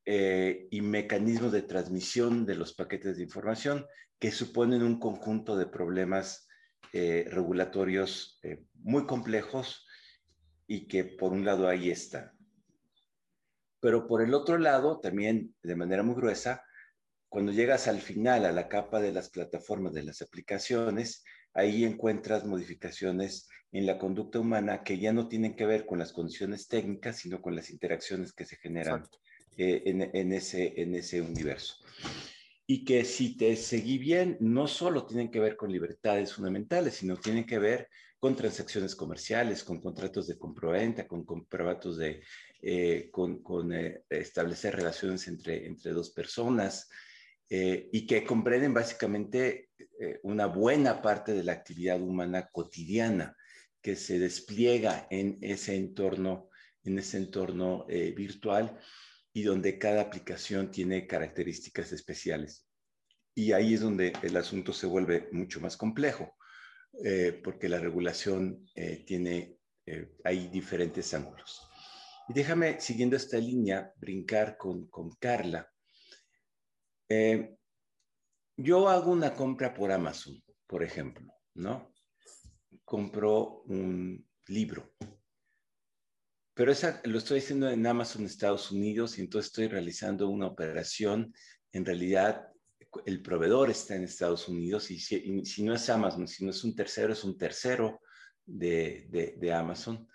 [0.06, 3.86] y mecanismos de transmisión de los paquetes de información
[4.22, 6.48] que suponen un conjunto de problemas
[6.94, 9.88] eh, regulatorios eh, muy complejos
[10.68, 12.34] y que por un lado ahí está.
[13.80, 16.64] Pero por el otro lado, también de manera muy gruesa,
[17.30, 22.46] cuando llegas al final, a la capa de las plataformas, de las aplicaciones, ahí encuentras
[22.46, 27.16] modificaciones en la conducta humana que ya no tienen que ver con las condiciones técnicas,
[27.18, 29.08] sino con las interacciones que se generan
[29.58, 31.76] eh, en, ese, en ese universo.
[32.66, 37.18] Y que si te seguí bien, no solo tienen que ver con libertades fundamentales, sino
[37.18, 37.90] tienen que ver
[38.22, 42.22] con transacciones comerciales, con contratos de compraventa, con comprobatos de,
[42.62, 46.88] eh, con, con eh, establecer relaciones entre, entre dos personas
[47.50, 49.70] eh, y que comprenden básicamente
[50.24, 53.36] una buena parte de la actividad humana cotidiana
[53.82, 56.50] que se despliega en ese entorno,
[56.84, 58.80] en ese entorno virtual
[59.34, 62.67] y donde cada aplicación tiene características especiales.
[63.34, 66.36] Y ahí es donde el asunto se vuelve mucho más complejo,
[67.04, 71.62] eh, porque la regulación eh, tiene, eh, hay diferentes ángulos.
[72.28, 75.67] Y déjame, siguiendo esta línea, brincar con, con Carla.
[78.58, 81.94] yo hago una compra por Amazon, por ejemplo, ¿no?
[82.86, 84.94] Compro un libro
[86.54, 91.34] pero esa lo estoy haciendo en Amazon Estados Unidos y entonces estoy realizando una operación.
[91.72, 92.48] En realidad,
[93.06, 96.76] el proveedor está en Estados Unidos y si, no es Amazon, si no es un
[96.76, 98.02] tercero, es un tercero
[98.46, 99.08] de,
[99.40, 100.08] de, Amazon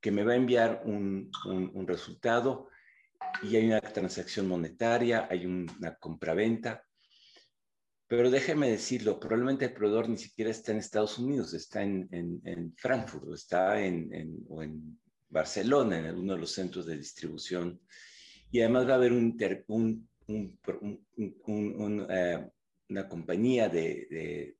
[0.00, 2.68] que me va a enviar un, un, resultado
[3.42, 6.84] y hay una transacción monetaria, hay una compraventa.
[8.08, 12.40] Pero déjeme decirlo, probablemente el proveedor ni siquiera está en Estados Unidos, está en, en,
[12.44, 14.10] en Frankfurt está en
[15.32, 17.80] Barcelona, en uno de los centros de distribución.
[18.50, 19.36] Y además va a haber un,
[20.28, 22.50] eh,
[22.88, 24.56] una compañía de,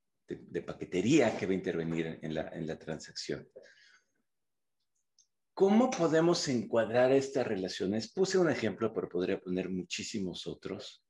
[0.66, 3.46] paquetería que va a intervenir en la, en la transacción.
[5.52, 8.10] ¿Cómo podemos encuadrar estas relaciones?
[8.10, 11.04] Puse un ejemplo, pero podría poner muchísimos otros,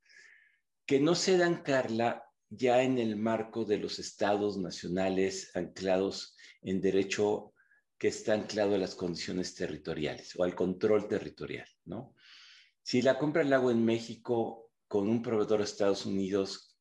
[0.84, 6.80] que no se dan, Carla, ya en el marco de los estados nacionales anclados en
[6.80, 7.51] derecho
[8.02, 12.16] que está anclado a las condiciones territoriales o al control territorial, ¿no?
[12.82, 16.76] Si la compra la hago en México con un proveedor de Estados Unidos,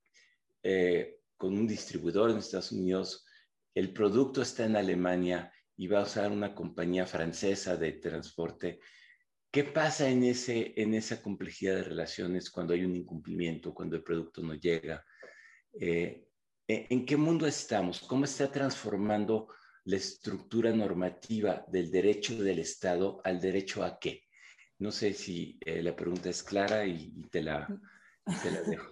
[0.63, 3.23] eh, con un distribuidor en Estados Unidos,
[3.75, 8.79] el producto está en Alemania y va a usar una compañía francesa de transporte,
[9.51, 14.01] ¿qué pasa en, ese, en esa complejidad de relaciones cuando hay un incumplimiento, cuando el
[14.01, 15.05] producto no llega?
[15.79, 16.25] Eh,
[16.67, 17.99] ¿En qué mundo estamos?
[17.99, 19.49] ¿Cómo está transformando
[19.85, 24.23] la estructura normativa del derecho del Estado al derecho a qué?
[24.79, 27.67] No sé si eh, la pregunta es clara y, te, la,
[28.41, 28.91] te la dejo.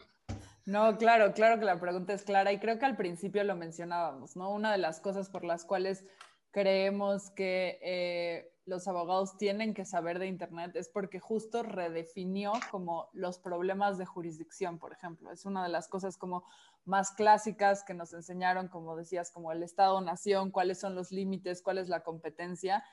[0.65, 4.35] No, claro, claro que la pregunta es clara y creo que al principio lo mencionábamos,
[4.35, 4.51] ¿no?
[4.51, 6.05] Una de las cosas por las cuales
[6.51, 13.09] creemos que eh, los abogados tienen que saber de Internet es porque justo redefinió como
[13.13, 15.31] los problemas de jurisdicción, por ejemplo.
[15.31, 16.45] Es una de las cosas como
[16.85, 21.79] más clásicas que nos enseñaron, como decías, como el Estado-nación, cuáles son los límites, cuál
[21.79, 22.83] es la competencia.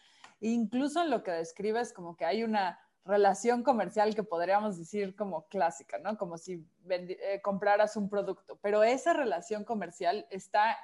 [0.41, 5.15] E incluso en lo que describes, como que hay una relación comercial que podríamos decir
[5.15, 6.17] como clásica, ¿no?
[6.17, 8.59] Como si eh, compraras un producto.
[8.63, 10.77] Pero esa relación comercial está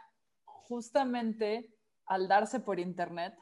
[0.44, 1.74] justamente
[2.06, 3.34] al darse por Internet,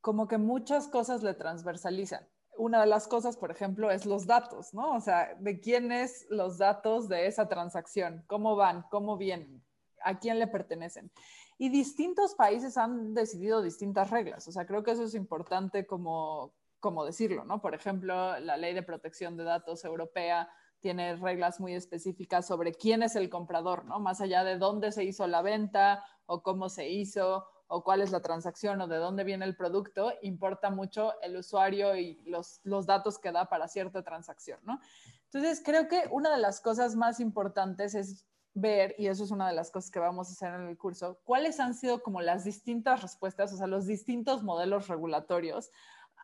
[0.00, 2.26] como que muchas cosas le transversalizan.
[2.58, 4.94] Una de las cosas, por ejemplo, es los datos, ¿no?
[4.94, 9.62] O sea, de quién es los datos de esa transacción, cómo van, cómo vienen,
[10.02, 11.10] a quién le pertenecen.
[11.58, 14.46] Y distintos países han decidido distintas reglas.
[14.48, 17.60] O sea, creo que eso es importante como, como decirlo, ¿no?
[17.60, 20.48] Por ejemplo, la ley de protección de datos europea
[20.80, 23.98] tiene reglas muy específicas sobre quién es el comprador, ¿no?
[23.98, 28.12] Más allá de dónde se hizo la venta o cómo se hizo o cuál es
[28.12, 32.86] la transacción o de dónde viene el producto, importa mucho el usuario y los, los
[32.86, 34.80] datos que da para cierta transacción, ¿no?
[35.24, 39.48] Entonces, creo que una de las cosas más importantes es ver, y eso es una
[39.48, 42.44] de las cosas que vamos a hacer en el curso, cuáles han sido como las
[42.44, 45.70] distintas respuestas, o sea, los distintos modelos regulatorios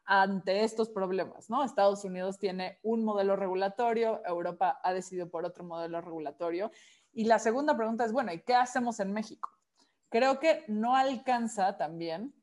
[0.04, 1.62] ante estos problemas, ¿no?
[1.62, 6.70] Estados Unidos tiene un modelo regulatorio, Europa ha decidido por otro modelo regulatorio.
[7.12, 9.50] Y la segunda pregunta es, bueno, ¿y qué hacemos en México?
[10.12, 12.34] Creo que no alcanza también,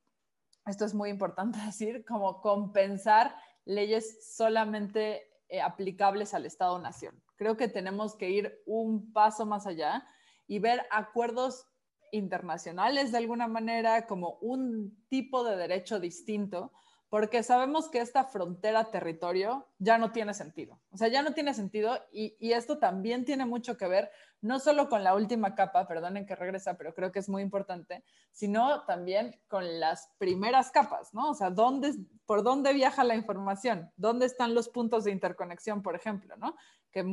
[0.65, 7.23] esto es muy importante decir, como compensar leyes solamente eh, aplicables al Estado-Nación.
[7.35, 10.03] Creo que tenemos que ir un paso más allá
[10.47, 11.67] y ver acuerdos
[12.11, 16.71] internacionales de alguna manera como un tipo de derecho distinto
[17.09, 20.79] porque sabemos que esta frontera territorio ya no tiene sentido.
[20.91, 24.89] O sea, ya no tiene sentido y, esto también tiene mucho que ver, no solo
[24.89, 29.39] con la última capa, perdonen que regresa, pero creo que es muy importante, sino también
[29.47, 31.31] con las primeras capas, ¿no?
[31.31, 31.93] O sea, ¿dónde,
[32.25, 33.91] ¿por dónde viaja la información?
[33.97, 36.55] ¿Dónde están los puntos de interconexión, por ejemplo, ¿no?
[36.91, 37.03] Que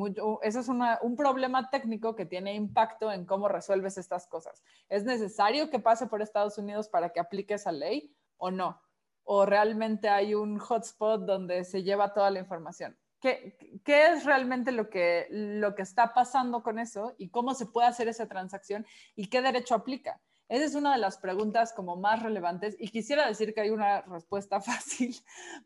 [0.42, 4.62] eso es un problema técnico que tiene impacto en cómo resuelves estas cosas.
[4.88, 8.80] ¿Es necesario que pase por Estados Unidos para que aplique esa ley o no?
[9.28, 12.96] O realmente hay un hotspot donde se lleva toda la información.
[13.20, 17.88] ¿Qué, es realmente lo que, lo que está pasando con eso y cómo se puede
[17.88, 18.86] hacer esa transacción
[19.16, 20.20] y qué derecho aplica?
[20.48, 24.02] Esa es una de las preguntas como más relevantes y quisiera decir que hay una
[24.02, 25.16] respuesta fácil,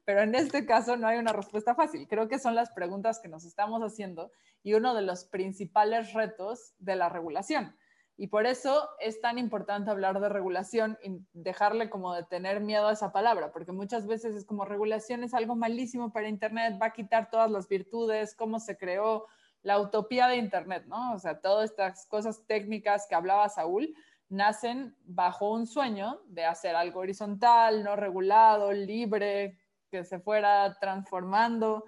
[0.06, 2.08] pero en este caso no hay una respuesta fácil.
[2.08, 6.72] Creo que son las preguntas que nos estamos haciendo y uno de los principales retos
[6.78, 7.76] de la regulación.
[8.20, 12.88] Y por eso es tan importante hablar de regulación y dejarle como de tener miedo
[12.88, 16.88] a esa palabra, porque muchas veces es como regulación es algo malísimo para Internet, va
[16.88, 19.26] a quitar todas las virtudes, cómo se creó
[19.62, 21.14] la utopía de Internet, ¿no?
[21.14, 23.94] O sea, todas estas cosas técnicas que hablaba Saúl
[24.28, 29.58] nacen bajo un sueño de hacer algo horizontal, no regulado, libre,
[29.90, 31.86] que se fuera transformando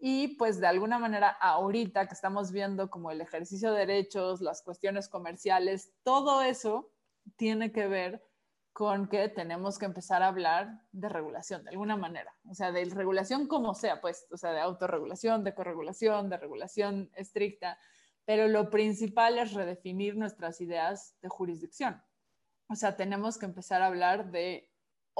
[0.00, 4.62] y pues de alguna manera ahorita que estamos viendo como el ejercicio de derechos, las
[4.62, 6.90] cuestiones comerciales, todo eso
[7.36, 8.24] tiene que ver
[8.72, 12.84] con que tenemos que empezar a hablar de regulación de alguna manera, o sea, de
[12.86, 17.78] regulación como sea, pues, o sea, de autorregulación, de corregulación, de regulación estricta,
[18.24, 22.02] pero lo principal es redefinir nuestras ideas de jurisdicción.
[22.68, 24.69] O sea, tenemos que empezar a hablar de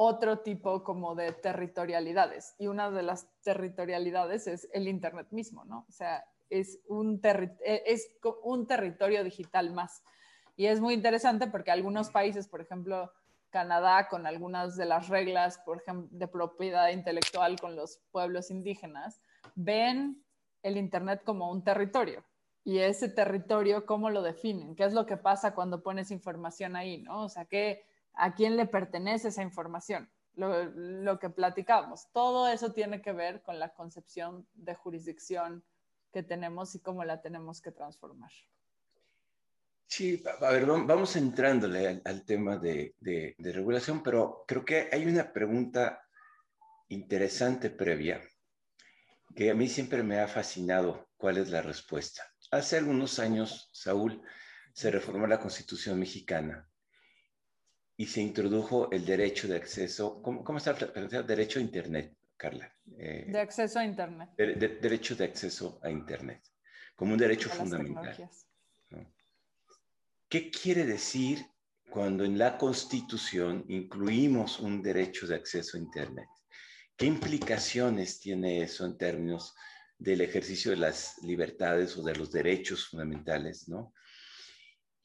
[0.02, 2.54] otro tipo como de territorialidades.
[2.58, 5.84] Y una de las territorialidades es el Internet mismo, ¿no?
[5.86, 8.08] O sea, es un, e, es
[8.42, 10.02] un territorio digital más.
[10.56, 13.12] Y es muy interesante porque algunos países, por ejemplo,
[13.50, 19.20] Canadá, con algunas de las reglas, por ejemplo, de propiedad intelectual con los pueblos indígenas,
[19.54, 20.24] ven
[20.62, 22.24] el Internet como un territorio.
[22.64, 24.74] Y ese territorio, ¿cómo lo definen?
[24.76, 27.24] ¿Qué es lo que pasa cuando pones información ahí, no?
[27.24, 27.84] O sea, ¿qué,
[28.14, 32.08] a quién le pertenece esa información, lo, que platicamos.
[32.12, 35.64] Todo eso tiene que ver con la concepción de jurisdicción
[36.12, 38.30] que tenemos y cómo la tenemos que transformar.
[39.86, 45.32] Sí, a ver, vamos entrándole al, tema de, de, regulación, pero creo que hay una
[45.32, 46.00] pregunta
[46.88, 48.20] interesante previa
[49.34, 52.22] que a mí siempre me ha fascinado cuál es la respuesta.
[52.52, 54.22] Hace algunos años, Saúl,
[54.72, 56.69] se reformó la Constitución mexicana
[58.00, 62.74] y se introdujo el derecho de acceso, ¿cómo, cómo está el derecho a Internet, Carla?
[62.96, 64.30] Eh, de acceso a Internet.
[64.38, 66.40] derecho de acceso a Internet,
[66.96, 68.16] como un derecho fundamental.
[70.30, 71.44] ¿Qué quiere decir
[71.90, 76.28] cuando en la Constitución incluimos un derecho de acceso a Internet?
[76.96, 79.54] ¿Qué implicaciones tiene eso en términos
[79.98, 83.92] del ejercicio de las libertades o de los derechos fundamentales, ¿no?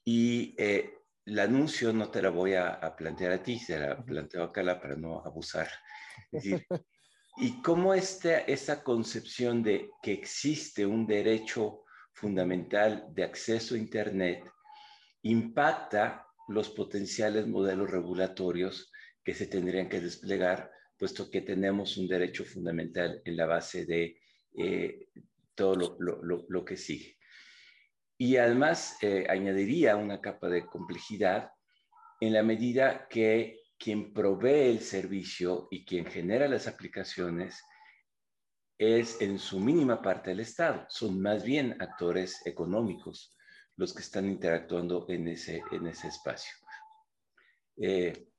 [0.05, 0.93] Y eh,
[1.25, 4.79] el anuncio no te la voy a, plantear a ti, se la planteo a Cala
[4.79, 5.67] para no abusar.
[6.31, 6.65] Es decir,
[7.37, 14.49] ¿y cómo esta, esa concepción de que existe un derecho fundamental de acceso a Internet
[15.23, 18.91] impacta los potenciales modelos regulatorios
[19.23, 24.19] que se tendrían que desplegar, puesto que tenemos un derecho fundamental en la base de
[24.57, 25.07] eh,
[25.55, 27.14] todo lo, que sigue.
[28.17, 31.51] Y además eh, añadiría una capa de complejidad
[32.19, 37.61] en la medida que quien provee el servicio y quien genera las aplicaciones
[38.77, 40.85] es en su mínima parte el Estado.
[40.89, 43.35] Son más bien actores económicos
[43.77, 46.55] los que están interactuando en ese, en ese espacio.
[47.77, 48.29] Eh,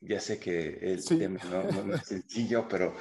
[0.00, 2.94] ya sé que el tema no, es sencillo, pero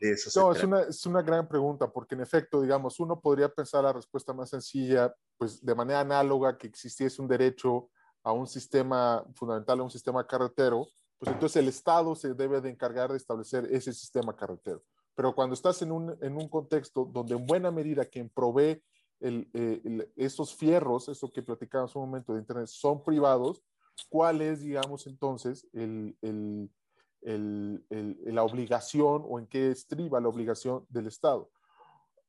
[0.00, 3.84] eso no, es una, es una gran pregunta, porque en efecto, digamos, uno podría pensar
[3.84, 7.90] la respuesta más sencilla, pues de manera análoga que existiese un derecho
[8.22, 10.86] a un sistema fundamental, a un sistema carretero,
[11.18, 14.82] pues entonces el Estado se debe de encargar de establecer ese sistema carretero.
[15.14, 18.82] Pero cuando estás en un, en un contexto donde en buena medida quien provee
[19.20, 23.62] eh, esos fierros, eso que platicábamos un momento de Internet, son privados,
[24.08, 26.70] ¿cuál es, digamos, entonces el, el,
[27.22, 31.50] la obligación o en qué estriba la obligación del Estado?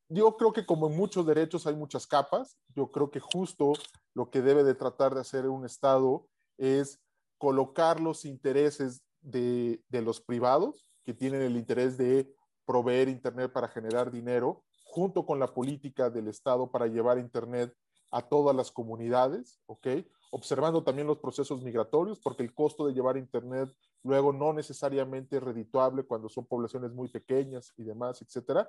[0.08, 3.72] Yo creo que como en muchos derechos hay muchas capas, yo creo que justo
[4.14, 6.26] lo que debe de tratar de hacer un Estado
[6.58, 7.00] es
[7.38, 12.32] colocar los intereses de, de los privados, que tienen el interés de
[12.66, 17.74] proveer Internet para generar dinero, junto con la política del Estado para llevar Internet
[18.10, 19.88] a todas las comunidades, ¿ok?
[20.30, 23.74] Observando también los procesos migratorios, porque el costo de llevar Internet
[24.04, 28.68] luego no necesariamente es redituable cuando son poblaciones muy pequeñas y demás, etcétera.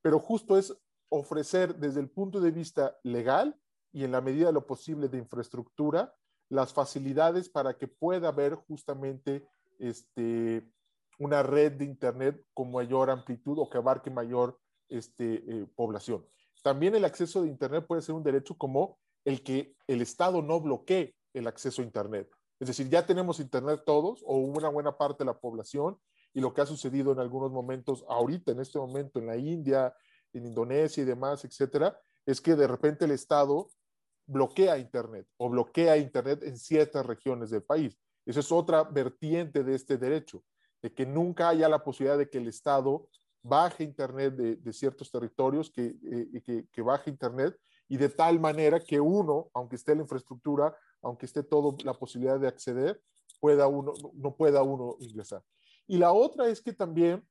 [0.00, 0.76] Pero justo es
[1.08, 3.56] ofrecer desde el punto de vista legal
[3.92, 6.14] y en la medida de lo posible de infraestructura
[6.48, 9.46] las facilidades para que pueda haber justamente
[9.78, 10.68] este,
[11.18, 14.58] una red de Internet con mayor amplitud o que abarque mayor
[14.88, 16.26] este, eh, población.
[16.62, 20.60] También el acceso de Internet puede ser un derecho como el que el Estado no
[20.60, 22.30] bloquee el acceso a Internet.
[22.62, 25.98] Es decir, ya tenemos Internet todos o una buena parte de la población
[26.32, 29.92] y lo que ha sucedido en algunos momentos, ahorita en este momento en la India,
[30.32, 33.68] en Indonesia y demás, etcétera, es que de repente el Estado
[34.26, 37.98] bloquea Internet o bloquea Internet en ciertas regiones del país.
[38.24, 40.44] Esa es otra vertiente de este derecho,
[40.80, 43.08] de que nunca haya la posibilidad de que el Estado
[43.42, 45.96] baje Internet de, ciertos territorios, que,
[46.44, 47.58] eh, que, baje Internet
[47.88, 52.38] y de tal manera que uno, aunque esté la infraestructura, aunque esté toda la posibilidad
[52.38, 53.02] de acceder,
[53.40, 55.42] pueda uno, no pueda uno ingresar.
[55.86, 57.26] Y la otra es que también,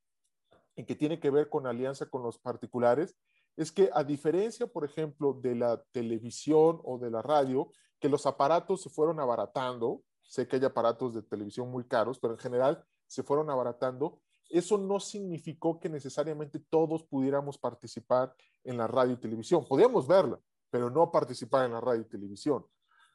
[0.76, 3.16] en que tiene que ver con alianza con los particulares,
[3.56, 8.26] es que a diferencia, por ejemplo, de la televisión o de la radio, que los
[8.26, 12.84] aparatos se fueron abaratando, sé que hay aparatos de televisión muy caros, pero en general
[13.06, 19.16] se fueron abaratando, eso no significó que necesariamente todos pudiéramos participar en la radio y
[19.16, 19.64] televisión.
[19.66, 20.38] Podíamos verla,
[20.70, 22.64] pero no participar en la radio y televisión.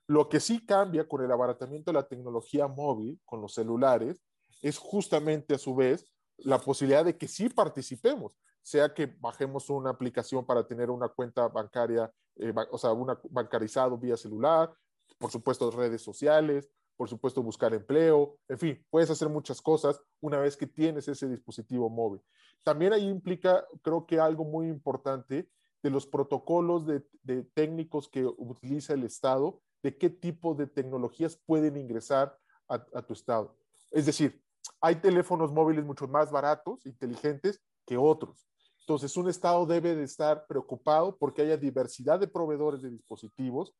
[0.07, 4.21] Lo que sí cambia con el abaratamiento de la tecnología móvil, con los celulares,
[4.61, 9.89] es justamente a su vez la posibilidad de que sí participemos, sea que bajemos una
[9.89, 14.73] aplicación para tener una cuenta bancaria, eh, o sea, una bancarizado vía celular,
[15.17, 20.39] por supuesto redes sociales, por supuesto buscar empleo, en fin, puedes hacer muchas cosas una
[20.39, 22.21] vez que tienes ese dispositivo móvil.
[22.63, 25.49] También ahí implica, creo que algo muy importante
[25.83, 31.77] de los protocolos de, técnicos que utiliza el Estado, de qué tipo de tecnologías pueden
[31.77, 33.55] ingresar a, tu Estado.
[33.91, 34.41] Es decir,
[34.81, 38.47] hay teléfonos móviles mucho más baratos, inteligentes, que otros.
[38.81, 43.73] Entonces, un Estado debe de estar preocupado porque haya diversidad de proveedores de dispositivos,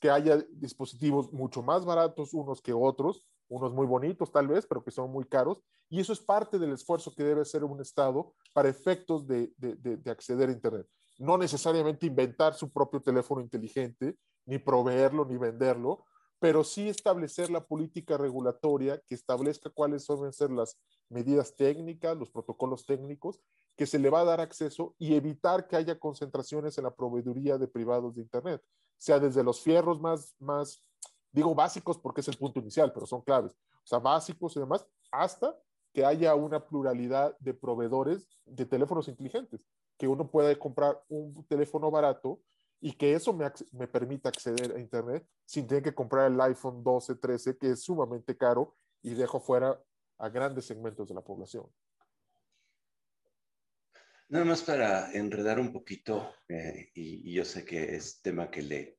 [0.00, 4.82] que haya dispositivos mucho más baratos unos que otros, unos muy bonitos tal vez, pero
[4.84, 8.34] que son muy caros, y eso es parte del esfuerzo que debe hacer un Estado
[8.52, 10.86] para efectos de, de, acceder a Internet.
[11.18, 14.16] No necesariamente inventar su propio teléfono inteligente,
[14.48, 16.06] ni proveerlo, ni venderlo,
[16.38, 20.80] pero sí establecer la política regulatoria que establezca cuáles deben ser las
[21.10, 23.40] medidas técnicas, los protocolos técnicos
[23.76, 27.58] que se le va a dar acceso y evitar que haya concentraciones en la proveeduría
[27.58, 28.62] de privados de Internet
[28.96, 30.82] sea desde los fierros más, más,
[31.30, 34.86] digo básicos porque es el punto inicial, pero son claves, o sea, básicos y demás,
[35.12, 35.56] hasta
[35.92, 39.60] que haya una pluralidad de proveedores de teléfonos inteligentes,
[39.98, 42.40] que uno pueda comprar un teléfono barato
[42.80, 46.82] y que eso me, me permita acceder a Internet sin tener que comprar el iPhone
[46.82, 49.80] 12, 13, que es sumamente caro y dejo fuera
[50.18, 51.66] a grandes segmentos de la población.
[54.30, 58.98] Nada más para enredar un poquito, eh, y, yo sé que es tema que le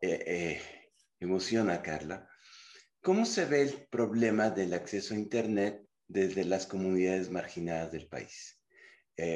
[0.00, 0.62] eh, eh,
[1.18, 2.28] emociona a Carla,
[3.00, 8.54] ¿cómo se ve el problema del acceso a Internet desde las comunidades marginadas del país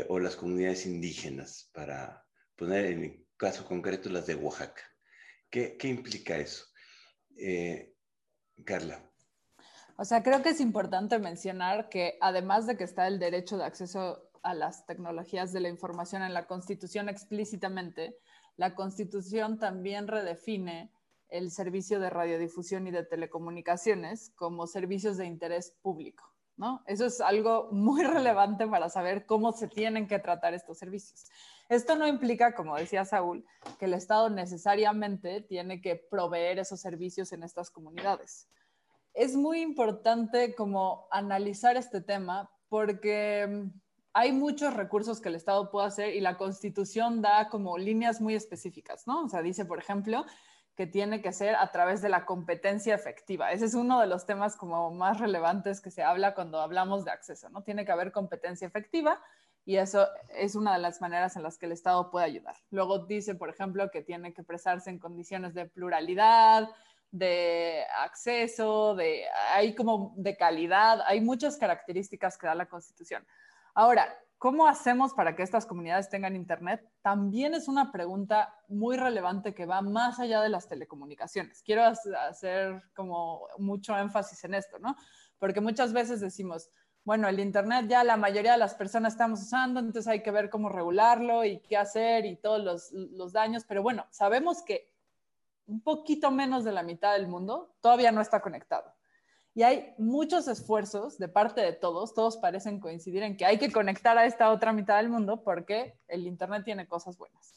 [0.09, 2.25] o las comunidades indígenas, para
[2.55, 4.83] poner en caso concreto las de Oaxaca?
[5.51, 6.65] ¿Qué, implica eso?
[8.65, 9.05] Carla.
[9.97, 13.65] O sea, creo que es importante mencionar que además de que está el derecho de
[13.65, 18.17] acceso a las tecnologías de la información en la Constitución explícitamente,
[18.57, 20.93] la Constitución también redefine
[21.29, 26.32] el servicio de radiodifusión y de telecomunicaciones como servicios de interés público.
[26.63, 26.81] ¿No?
[26.87, 31.25] Eso es algo muy relevante para saber cómo se tienen que tratar estos servicios.
[31.69, 33.45] Esto no implica, como decía Saúl,
[33.81, 38.49] que el Estado necesariamente tiene que proveer esos servicios en estas comunidades.
[39.13, 43.69] Es muy importante como analizar este tema porque
[44.13, 48.37] hay muchos recursos que el Estado puede hacer y la Constitución da como líneas muy
[48.37, 49.25] específicas, ¿no?
[49.25, 50.25] O sea, dice, por ejemplo,
[50.77, 53.53] que tiene que ser a través de la competencia efectiva.
[53.53, 57.11] Ese es uno de los temas como más relevantes que se habla cuando hablamos de
[57.11, 57.63] acceso, ¿no?
[57.63, 59.21] Tiene que haber competencia efectiva
[59.65, 62.57] y eso es una de las maneras en las que el Estado puede ayudar.
[62.71, 66.69] Luego dice, por ejemplo, que tiene que prestarse en condiciones de pluralidad,
[67.11, 73.25] de acceso, de hay como de calidad, hay muchas características que da la Constitución.
[73.75, 76.85] Ahora, ¿cómo hacemos para que estas comunidades tengan Internet?
[77.01, 81.63] También es una pregunta muy relevante que va más allá de las telecomunicaciones.
[81.63, 84.97] Quiero hacer como mucho énfasis en esto, ¿no?
[85.39, 86.71] Porque muchas veces decimos,
[87.05, 90.51] bueno, el Internet ya la mayoría de las personas estamos usando, entonces hay que ver
[90.51, 94.93] cómo regularlo y qué hacer y todos los, los daños, pero bueno, sabemos que
[95.67, 98.93] un poquito menos de la mitad del mundo todavía no está conectado.
[99.55, 103.71] Y hay muchos esfuerzos de parte de todos, todos parecen coincidir en que hay que
[103.71, 107.53] conectar a esta otra mitad del mundo porque el Internet tiene cosas buenas.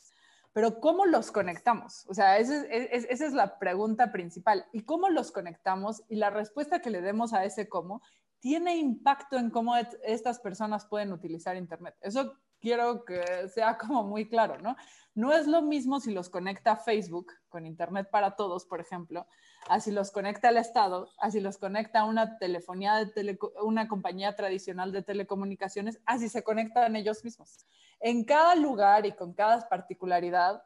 [0.52, 2.06] Pero ¿cómo los conectamos?
[2.08, 4.66] O sea, esa es, la pregunta principal.
[4.72, 6.04] ¿Y cómo los conectamos?
[6.08, 8.02] Y la respuesta que le demos a ese cómo
[8.40, 11.96] tiene impacto en cómo estas personas pueden utilizar Internet.
[12.02, 14.76] Eso quiero que sea como muy claro, ¿no?
[15.14, 19.28] No es lo mismo si los conecta Facebook con Internet para todos, por ejemplo,
[19.70, 25.04] así los conecta el Estado, así los conecta una telefonía de una compañía tradicional de
[25.04, 27.68] telecomunicaciones, así se conectan ellos mismos.
[28.00, 30.64] En cada lugar y con cada particularidad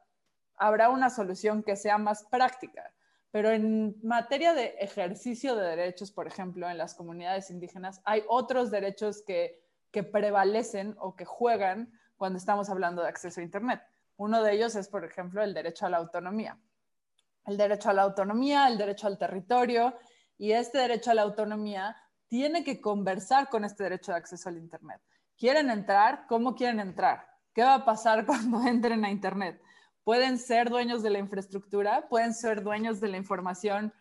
[0.56, 2.93] habrá una solución que sea más práctica.
[3.32, 8.72] Pero en materia de ejercicio de derechos, por ejemplo, en las comunidades indígenas, hay otros
[8.72, 13.81] derechos que, que prevalecen o que juegan cuando estamos hablando de acceso a Internet.
[14.17, 16.59] Uno de ellos es, por ejemplo, el derecho a la autonomía.
[17.45, 19.97] El derecho a la autonomía, el derecho al territorio,
[20.37, 21.95] y este derecho a la autonomía
[22.27, 25.01] tiene que conversar con este derecho de acceso al Internet.
[25.37, 26.25] ¿Quieren entrar?
[26.27, 27.25] ¿Cómo quieren entrar?
[27.53, 29.61] ¿Qué va a pasar cuando entren a Internet?
[30.03, 32.07] ¿Pueden ser dueños de la infraestructura?
[32.09, 33.93] ¿Pueden ser dueños de la información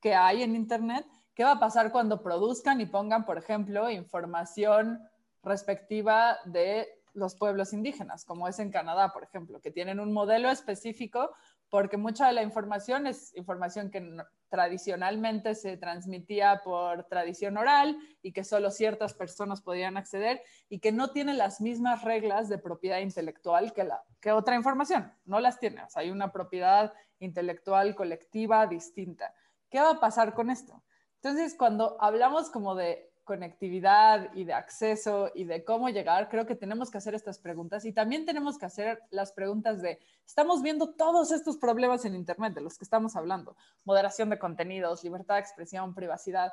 [0.00, 1.06] que hay en Internet?
[1.34, 5.00] ¿Qué va a pasar cuando produzcan y pongan, por ejemplo, información
[5.42, 10.50] respectiva de los pueblos indígenas, como es en Canadá, por ejemplo, que tienen un modelo
[10.50, 11.30] específico
[11.72, 14.16] porque mucha de la información es información que
[14.50, 20.92] tradicionalmente se transmitía por tradición oral y que solo ciertas personas podían acceder y que
[20.92, 25.14] no tiene las mismas reglas de propiedad intelectual que, la, que otra información.
[25.24, 25.82] No las tiene.
[25.94, 29.34] hay una propiedad intelectual colectiva distinta.
[29.70, 30.82] ¿Qué va a pasar con esto?
[31.22, 36.56] Entonces, cuando hablamos como de conectividad y de acceso y de cómo llegar, creo que
[36.56, 40.94] tenemos que hacer estas preguntas y también tenemos que hacer las preguntas de, estamos viendo
[40.94, 45.40] todos estos problemas en Internet de los que estamos hablando, moderación de contenidos, libertad de
[45.40, 46.52] expresión, privacidad.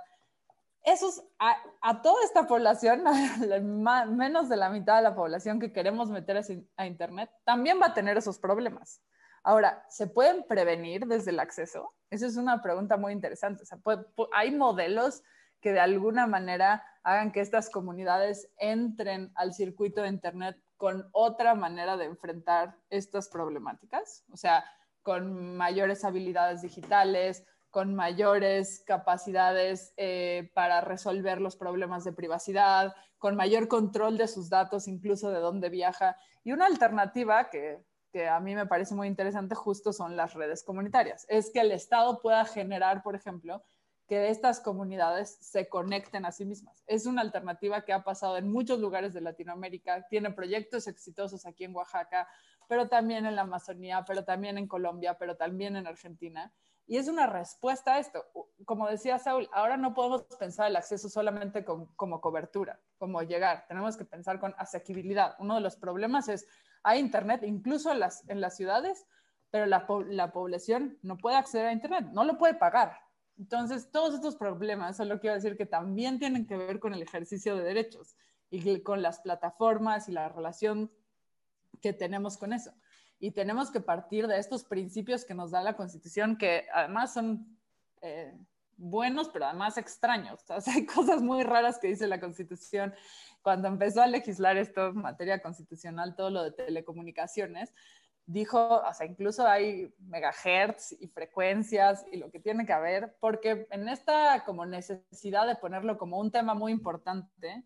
[0.84, 5.74] Esos, a, a toda esta población, a menos de la mitad de la población que
[5.74, 6.41] queremos meter
[6.78, 9.01] a Internet, también va a tener esos problemas.
[9.43, 11.95] Ahora, ¿se pueden prevenir desde el acceso?
[12.09, 13.63] Esa es una pregunta muy interesante.
[13.63, 13.80] O sea,
[14.34, 15.24] hay modelos
[15.62, 21.55] que de alguna manera hagan que estas comunidades entren al circuito de Internet con otra
[21.55, 24.64] manera de enfrentar estas problemáticas, o sea,
[25.01, 33.36] con mayores habilidades digitales, con mayores capacidades eh, para resolver los problemas de privacidad, con
[33.36, 36.18] mayor control de sus datos, incluso de dónde viaja.
[36.43, 40.64] Y una alternativa que, que a mí me parece muy interesante justo son las redes
[40.64, 41.26] comunitarias.
[41.30, 43.64] Es que el Estado pueda generar, por ejemplo,
[44.10, 46.84] que estas comunidades se conecten a sí mismas.
[46.88, 51.66] Es una alternativa que ha pasado en muchos lugares de Latinoamérica, tiene proyectos exitosos aquí
[51.66, 52.28] en Oaxaca,
[52.68, 56.51] pero también en la Amazonía, pero también en Colombia, pero también en Argentina.
[56.88, 58.26] Y es una respuesta a esto.
[58.66, 63.66] Como decía Saúl, ahora no podemos pensar el acceso solamente como cobertura, como llegar.
[63.68, 65.36] Tenemos que pensar con asequibilidad.
[65.38, 66.47] Uno de los problemas es,
[66.82, 69.05] hay Internet incluso en las, en las ciudades,
[69.51, 73.09] pero la, la población no puede acceder a Internet, no lo puede pagar
[73.40, 77.56] entonces, todos estos problemas, solo quiero decir que también tienen que ver con el ejercicio
[77.56, 78.18] de derechos
[78.52, 80.92] y con las plataformas y la relación
[81.82, 82.74] que tenemos con eso.
[83.18, 87.58] Y tenemos que partir de estos principios que nos da la Constitución, que además son
[88.02, 88.38] eh,
[88.76, 90.44] buenos, pero además extraños.
[90.50, 92.94] O sea, hay cosas muy raras que dice la Constitución.
[93.42, 97.74] Cuando empezó a legislar esto en materia constitucional, todo lo de telecomunicaciones,
[98.30, 103.67] dijo, o sea, incluso hay megahertz y frecuencias y lo que tiene que haber, porque
[103.71, 107.63] en esta como necesidad de ponerlo como un tema muy importante,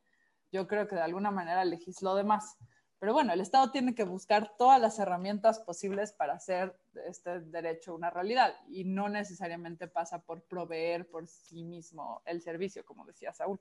[0.53, 2.57] yo creo que de alguna manera legisló de más.
[2.97, 6.73] Pero bueno, el Estado tiene que buscar todas las herramientas posibles para hacer
[7.09, 12.85] este derecho una realidad y no necesariamente pasa por proveer por sí mismo el servicio,
[12.85, 13.59] como decía Saúl.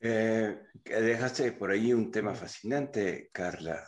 [0.00, 3.86] Eh, dejaste por ahí un tema fascinante, Carla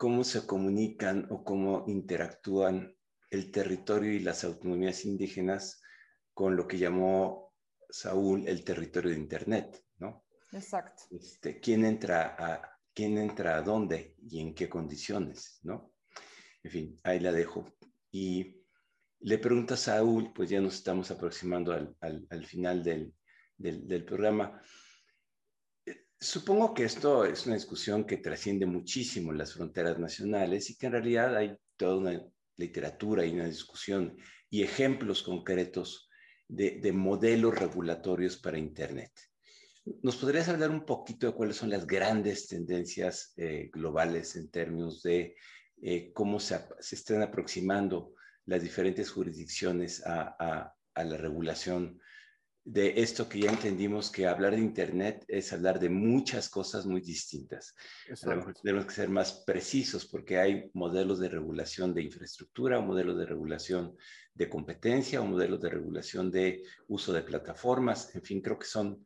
[0.00, 2.96] cómo se comunican o cómo interactúan
[3.28, 5.82] el territorio y las autonomías indígenas
[6.32, 7.52] con lo que llamó
[7.90, 10.24] Saúl el territorio de Internet, ¿no?
[10.52, 11.02] Exacto.
[11.10, 15.92] Este, ¿quién, entra a, ¿Quién entra a dónde y en qué condiciones, ¿no?
[16.62, 17.66] En fin, ahí la dejo.
[18.10, 18.56] Y
[19.18, 21.94] le pregunta a Saúl, pues ya nos estamos aproximando al,
[22.30, 23.12] al, final del,
[23.58, 24.62] del, del programa,
[26.22, 30.92] Supongo que esto es una discusión que trasciende muchísimo las fronteras nacionales y que en
[30.92, 32.22] realidad hay toda una
[32.58, 34.18] literatura y una discusión
[34.50, 36.10] y ejemplos concretos
[36.46, 39.12] de, modelos regulatorios para Internet.
[40.02, 45.02] ¿Nos podrías hablar un poquito de cuáles son las grandes tendencias eh, globales en términos
[45.02, 45.36] de
[45.80, 46.60] eh, cómo se,
[46.90, 48.12] están aproximando
[48.44, 51.98] las diferentes jurisdicciones a la regulación
[52.64, 57.00] de esto que ya entendimos que hablar de Internet es hablar de muchas cosas muy
[57.00, 57.74] distintas.
[58.62, 63.96] tenemos que ser más precisos porque hay modelos de regulación de infraestructura, modelos de regulación
[64.34, 68.14] de competencia, o modelos de regulación de uso de plataformas.
[68.14, 69.04] En fin, creo que son,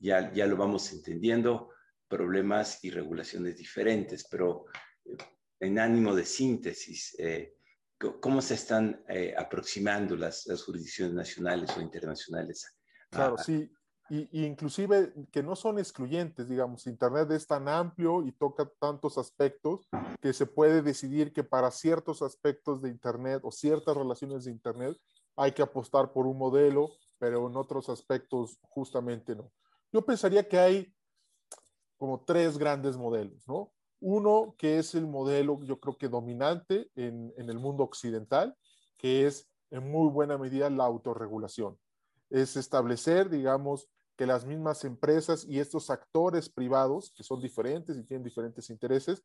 [0.00, 1.70] ya, ya lo vamos entendiendo,
[2.06, 4.66] problemas y regulaciones diferentes, pero
[5.04, 5.16] eh,
[5.58, 7.56] en ánimo de síntesis, eh,
[7.98, 12.76] ¿cómo se están eh, aproximando las, las jurisdicciones nacionales o internacionales
[13.12, 13.70] Claro, sí.
[14.08, 19.88] Y, inclusive que no son excluyentes, digamos, Internet es tan amplio y toca tantos aspectos
[20.20, 24.98] que se puede decidir que para ciertos aspectos de Internet o ciertas relaciones de Internet
[25.36, 29.52] hay que apostar por un modelo, pero en otros aspectos justamente no.
[29.92, 30.94] Yo pensaría que hay
[31.96, 33.72] como tres grandes modelos, ¿no?
[34.00, 38.56] Uno que es el modelo, yo creo que dominante en, en el mundo occidental,
[38.96, 41.78] que es en muy buena medida la autorregulación
[42.32, 48.04] es establecer, digamos, que las mismas empresas y estos actores privados, que son diferentes y
[48.04, 49.22] tienen diferentes intereses,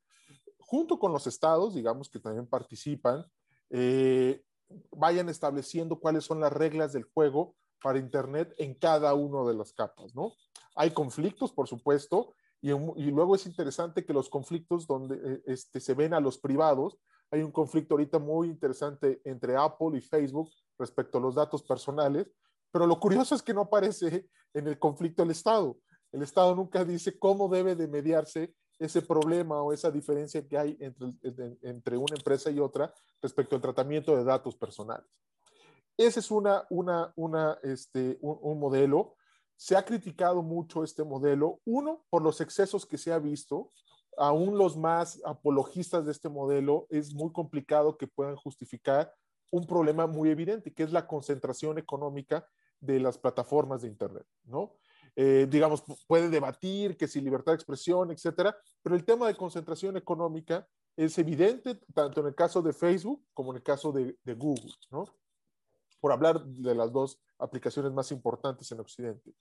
[0.59, 3.25] junto con los estados, digamos, que también participan,
[3.69, 4.43] eh,
[4.91, 9.71] vayan estableciendo cuáles son las reglas del juego para Internet en cada una de las
[9.71, 10.33] capas, ¿no?
[10.75, 12.71] Hay conflictos, por supuesto, y,
[13.11, 16.97] luego es interesante que los conflictos donde eh, este, se ven a los privados,
[17.29, 22.27] hay un conflicto ahorita muy interesante entre Apple y Facebook respecto a los datos personales,
[22.71, 25.77] pero lo curioso es que no aparece en el conflicto el Estado.
[26.11, 30.77] El Estado nunca dice cómo debe de mediarse ese problema o esa diferencia que hay
[30.79, 31.13] entre,
[31.63, 35.07] entre una empresa y otra respecto al tratamiento de datos personales.
[35.97, 39.15] Ese es una, una, una, este, un, modelo.
[39.55, 43.71] Se ha criticado mucho este modelo, uno, por los excesos que se ha visto.
[44.15, 49.11] Aún los más apologistas de este modelo es muy complicado que puedan justificar
[49.49, 52.47] un problema muy evidente, que es la concentración económica
[52.79, 54.73] de las plataformas de Internet, ¿no?
[55.15, 59.97] Eh, digamos, puede debatir que si libertad de expresión, etcétera, pero el tema de concentración
[59.97, 64.71] económica es evidente tanto en el caso de Facebook como en el caso de, Google,
[64.91, 65.05] ¿no?
[65.99, 69.33] Por hablar de las dos aplicaciones más importantes en Occidente.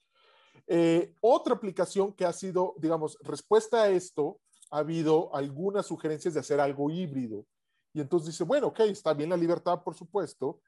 [0.65, 4.39] Eh, otra aplicación que ha sido, digamos, respuesta a esto,
[4.71, 7.45] ha habido algunas sugerencias de hacer algo híbrido.
[7.93, 10.59] Y entonces dice, bueno, ok, está bien la libertad, por supuesto,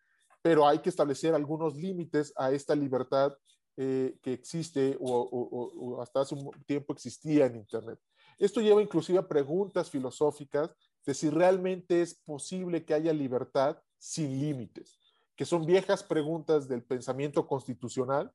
[0.41, 3.33] pero hay que establecer algunos límites a esta libertad
[3.77, 7.99] eh, que existe o, hasta hace un tiempo existía en Internet.
[8.37, 10.73] Esto lleva inclusive a preguntas filosóficas
[11.05, 14.99] de si realmente es posible que haya libertad sin límites,
[15.35, 18.33] que son viejas preguntas del pensamiento constitucional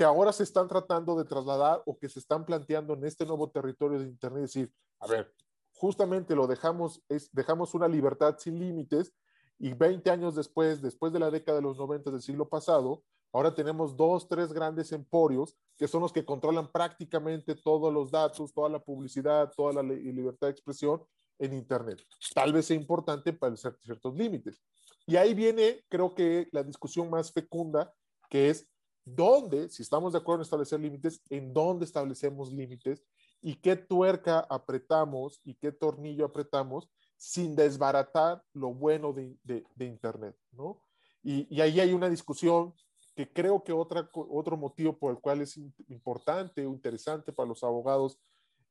[0.00, 3.50] que ahora se están tratando de trasladar o que se están planteando en este nuevo
[3.50, 4.42] territorio de Internet.
[4.42, 5.30] Decir, a ver,
[5.74, 9.12] justamente lo dejamos, es, dejamos una libertad sin límites
[9.60, 13.54] y 20 años después, después de la década de los 90 del siglo pasado, ahora
[13.54, 18.70] tenemos dos, tres grandes emporios que son los que controlan prácticamente todos los datos, toda
[18.70, 21.02] la publicidad, toda la libertad de expresión
[21.38, 22.02] en Internet.
[22.34, 24.62] Tal vez sea importante para ciertos límites.
[25.06, 27.92] Y ahí viene, creo que, la discusión más fecunda,
[28.30, 28.66] que es
[29.04, 33.02] dónde, si estamos de acuerdo en establecer límites, en dónde establecemos límites
[33.42, 36.88] y qué tuerca apretamos y qué tornillo apretamos
[37.20, 39.36] sin desbaratar lo bueno de,
[39.78, 40.80] Internet, ¿no?
[41.22, 42.72] Y, y, ahí hay una discusión
[43.14, 45.58] que creo que otra, otro motivo por el cual es
[45.88, 48.18] importante o interesante para los abogados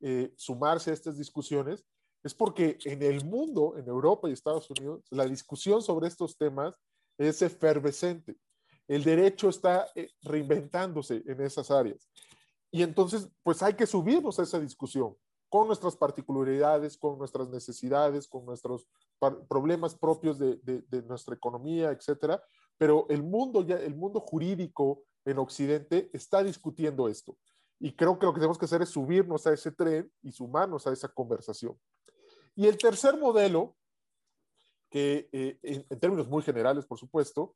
[0.01, 1.85] eh, sumarse a estas discusiones
[2.23, 6.75] es porque en el mundo, en Europa y Estados Unidos, la discusión sobre estos temas
[7.19, 8.35] es efervescente.
[8.87, 12.09] El derecho está eh, reinventándose en esas áreas.
[12.71, 15.15] Y entonces, pues hay que subirnos a esa discusión
[15.49, 18.87] con nuestras particularidades, con nuestras necesidades, con nuestros
[19.49, 22.41] problemas propios de, nuestra economía, etcétera.
[22.77, 27.35] Pero el mundo, ya, el mundo jurídico en Occidente está discutiendo esto.
[27.79, 30.85] Y creo que lo que tenemos que hacer es subirnos a ese tren y sumarnos
[30.85, 31.77] a esa conversación.
[32.55, 33.75] Y el tercer modelo,
[34.89, 37.55] que eh, en, en, términos muy generales, por supuesto,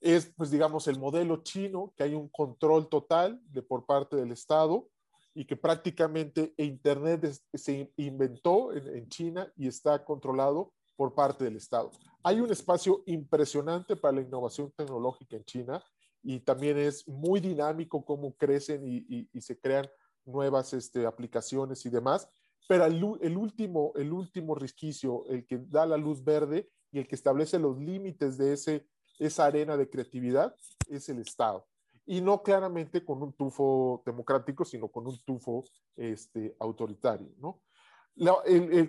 [0.00, 4.32] es, pues digamos, el modelo chino, que hay un control total de por parte del
[4.32, 4.88] Estado
[5.34, 11.90] y que prácticamente Internet se inventó en, China y está controlado por parte del Estado.
[12.22, 15.84] Hay un espacio impresionante para la innovación tecnológica en China
[16.22, 19.88] y también es muy dinámico cómo crecen y, y, se crean
[20.24, 22.28] nuevas este, aplicaciones y demás.
[22.68, 27.08] Pero el, el, último, el último resquicio, el que da la luz verde y el
[27.08, 28.86] que establece los límites de ese
[29.18, 30.54] esa arena de creatividad
[30.88, 31.66] es el Estado.
[32.04, 35.64] Y no claramente con un tufo democrático, sino con un tufo
[35.96, 37.32] este, autoritario.
[37.38, 37.62] ¿no?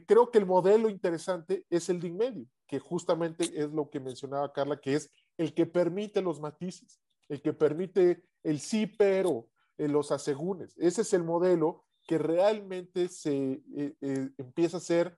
[0.06, 4.02] creo que el modelo interesante es el de en medio, que justamente es lo que
[4.02, 7.00] mencionaba Carla, que es el que permite los matices,
[7.30, 9.48] el que permite el sí, pero,
[9.78, 10.76] en los asegúnes.
[10.78, 15.18] Ese es el modelo que realmente se eh, eh, empieza a ser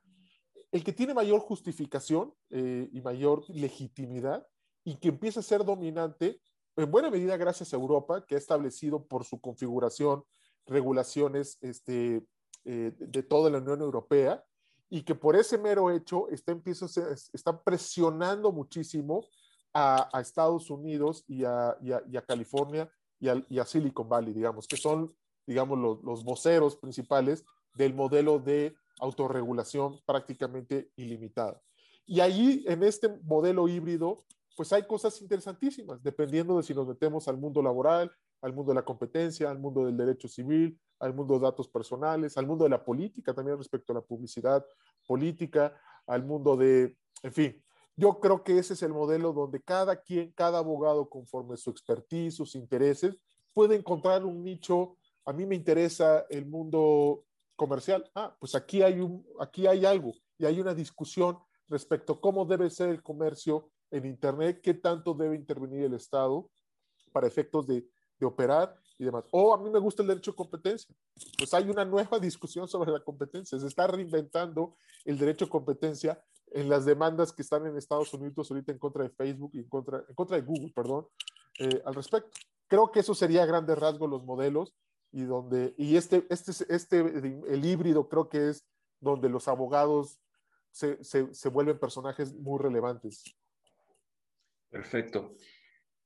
[0.72, 4.46] el que tiene mayor justificación eh, y mayor legitimidad
[4.84, 6.42] y que empieza a ser dominante
[6.78, 10.24] en buena medida gracias a Europa, que ha establecido por su configuración
[10.68, 12.26] regulaciones este,
[12.66, 14.44] eh, de toda la Unión Europea
[14.90, 16.56] y que por ese mero hecho está,
[17.34, 19.26] está presionando muchísimo
[19.74, 21.78] a, Estados Unidos y a,
[22.28, 25.14] California y a, Silicon Valley, digamos, que son,
[25.46, 27.44] digamos, los, los voceros principales
[27.76, 31.62] del modelo de autorregulación prácticamente ilimitada.
[32.06, 34.20] Y ahí, en este modelo híbrido,
[34.56, 38.76] pues hay cosas interesantísimas, dependiendo de si nos metemos al mundo laboral, al mundo de
[38.76, 42.70] la competencia, al mundo del derecho civil, al mundo de datos personales, al mundo de
[42.70, 44.66] la política también respecto a la publicidad
[45.06, 45.78] política,
[46.08, 47.64] al mundo de, en fin,
[47.98, 52.36] yo creo que ese es el modelo donde cada quien, cada abogado, conforme su expertise,
[52.36, 53.18] sus intereses,
[53.54, 54.98] puede encontrar un nicho.
[55.26, 57.24] A mí me interesa el mundo
[57.56, 58.10] comercial.
[58.14, 61.38] Ah, pues aquí hay, un, aquí hay algo y hay una discusión
[61.70, 66.50] respecto a cómo debe ser el comercio en Internet, qué tanto debe intervenir el Estado
[67.12, 67.88] para efectos de,
[68.20, 69.26] de operar y demás.
[69.32, 70.96] O a mí me gusta el derecho de competencia.
[71.38, 73.60] Pues hay una nueva discusión sobre la competencia.
[73.60, 76.22] Se está reinventando el derecho de competencia
[76.52, 79.70] en las demandas que están en Estados Unidos ahorita en contra de Facebook y en
[79.70, 81.08] contra, en contra de Google, perdón,
[81.60, 82.30] eh, al respecto.
[82.68, 84.74] Creo que eso sería a grandes rasgos los modelos
[85.12, 88.66] y donde, y este, este, este, el híbrido creo que es
[89.00, 90.20] donde los abogados
[90.72, 93.24] se, se, se vuelven personajes muy relevantes.
[94.76, 95.38] Perfecto.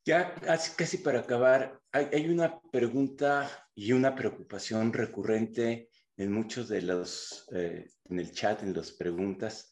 [0.05, 0.35] Ya
[0.77, 7.89] casi, para acabar, hay, una pregunta y una preocupación recurrente en muchos de los, eh,
[8.05, 9.71] en el chat, en las preguntas,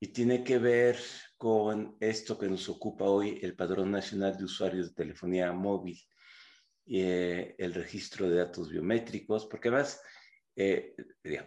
[0.00, 0.98] y tiene que ver
[1.36, 6.00] con esto que nos ocupa hoy, el Padrón Nacional de Usuarios de Telefonía Móvil,
[6.86, 10.00] eh, el registro de datos biométricos, porque además,
[10.56, 10.94] eh,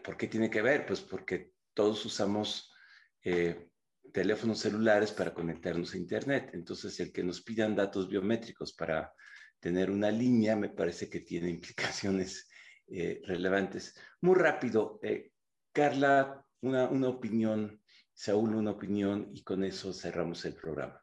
[0.04, 0.86] ¿por qué tiene que ver?
[0.86, 2.72] Pues porque todos usamos
[4.18, 6.50] teléfonos celulares para conectarnos a Internet.
[6.54, 9.14] Entonces, el que nos pidan datos biométricos para
[9.60, 12.50] tener una línea me parece que tiene implicaciones
[12.88, 13.96] eh, relevantes.
[14.22, 15.34] Muy rápido, eh,
[15.72, 17.80] Carla, una, una opinión,
[18.12, 21.00] Saúl, una opinión y con eso cerramos el programa.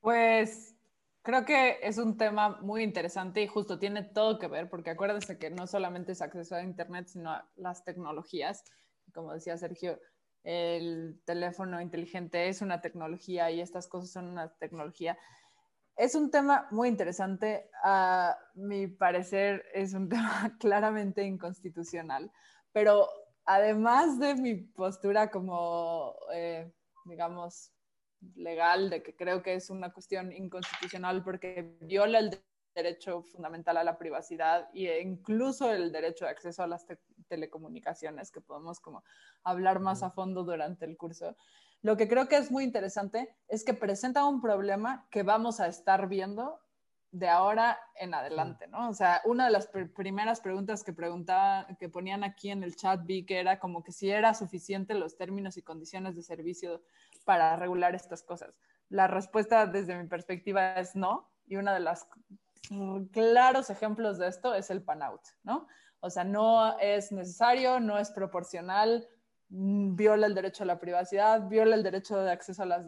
[0.00, 0.74] Pues
[1.20, 5.36] creo que es un tema muy interesante y justo tiene todo que ver, porque acuérdense
[5.36, 8.64] que no solamente es acceso a Internet, sino a las tecnologías.
[9.12, 10.00] Como decía Sergio,
[10.44, 15.18] el teléfono inteligente es una tecnología y estas cosas son una tecnología.
[15.96, 17.70] Es un tema muy interesante.
[17.84, 22.30] A mi parecer es un tema claramente inconstitucional,
[22.72, 23.08] pero
[23.44, 26.72] además de mi postura como, eh,
[27.04, 27.72] digamos,
[28.34, 32.42] legal, de que creo que es una cuestión inconstitucional porque viola el
[32.74, 36.86] derecho fundamental a la privacidad e incluso el derecho de acceso a las
[37.32, 39.02] telecomunicaciones, que podemos como
[39.42, 41.34] hablar más a fondo durante el curso.
[41.80, 45.66] Lo que creo que es muy interesante es que presenta un problema que vamos a
[45.66, 46.60] estar viendo
[47.10, 48.88] de ahora en adelante, ¿no?
[48.88, 53.00] O sea, una de las primeras preguntas que preguntaba, que ponían aquí en el chat
[53.04, 56.82] vi que era como que si era suficiente los términos y condiciones de servicio
[57.24, 58.54] para regular estas cosas.
[58.88, 62.06] La respuesta desde mi perspectiva es no, y una de las
[63.12, 65.66] claros ejemplos de esto es el pan-out, ¿no?
[66.04, 69.08] O sea, no es necesario, no es proporcional,
[69.50, 72.84] mm, viola el derecho a la privacidad, viola el derecho de acceso a las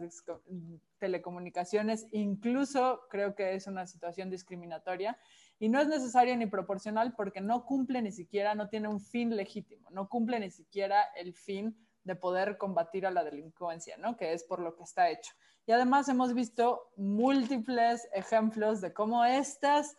[0.97, 5.17] telecomunicaciones, incluso creo que es una situación discriminatoria
[5.59, 9.33] y no es necesario ni proporcional porque no cumple ni siquiera, no tiene un fin
[9.33, 14.17] legítimo, no cumple ni siquiera el fin de poder combatir a la delincuencia, ¿no?
[14.17, 15.33] Que es por lo que está hecho.
[15.65, 19.97] Y además hemos visto múltiples ejemplos de cómo estas,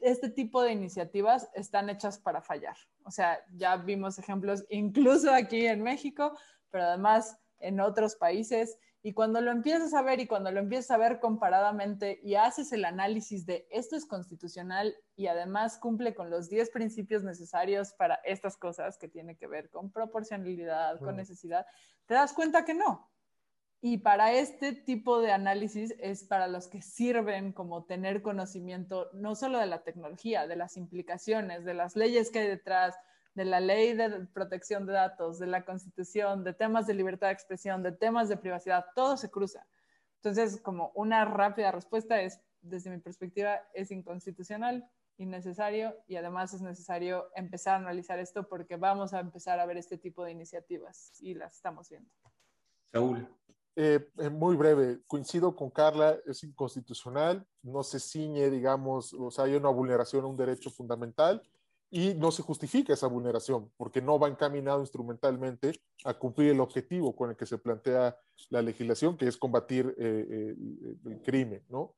[0.00, 2.76] este tipo de iniciativas están hechas para fallar.
[3.04, 6.36] O sea, ya vimos ejemplos incluso aquí en México,
[6.70, 8.78] pero además en otros países.
[9.02, 12.72] Y cuando lo empiezas a ver y cuando lo empiezas a ver comparadamente y haces
[12.72, 18.16] el análisis de esto es constitucional y además cumple con los 10 principios necesarios para
[18.24, 21.66] estas cosas que tiene que ver con proporcionalidad, con necesidad,
[22.06, 23.08] te das cuenta que no,
[23.80, 29.34] y para este tipo de análisis es para los que sirven como tener conocimiento no
[29.34, 32.96] solo de la tecnología, de las implicaciones, de las leyes que hay detrás,
[33.34, 37.34] de la ley de protección de datos, de la constitución, de temas de libertad de
[37.34, 39.66] expresión, de temas de privacidad, todo se cruza.
[40.16, 46.62] Entonces, como una rápida respuesta es, desde mi perspectiva, es inconstitucional, innecesario y además es
[46.62, 51.12] necesario empezar a analizar esto porque vamos a empezar a ver este tipo de iniciativas
[51.20, 52.10] y las estamos viendo.
[52.90, 53.28] Saúl.
[53.78, 54.00] Eh,
[54.30, 59.68] muy breve, coincido con Carla, es inconstitucional, no se ciñe, digamos, o sea, hay una
[59.68, 61.42] vulneración a un derecho fundamental
[61.90, 65.72] y no se justifica esa vulneración porque no va encaminado instrumentalmente
[66.04, 68.18] a cumplir el objetivo con el que se plantea
[68.48, 70.56] la legislación, que es combatir eh, eh,
[71.04, 71.94] el crimen, ¿no?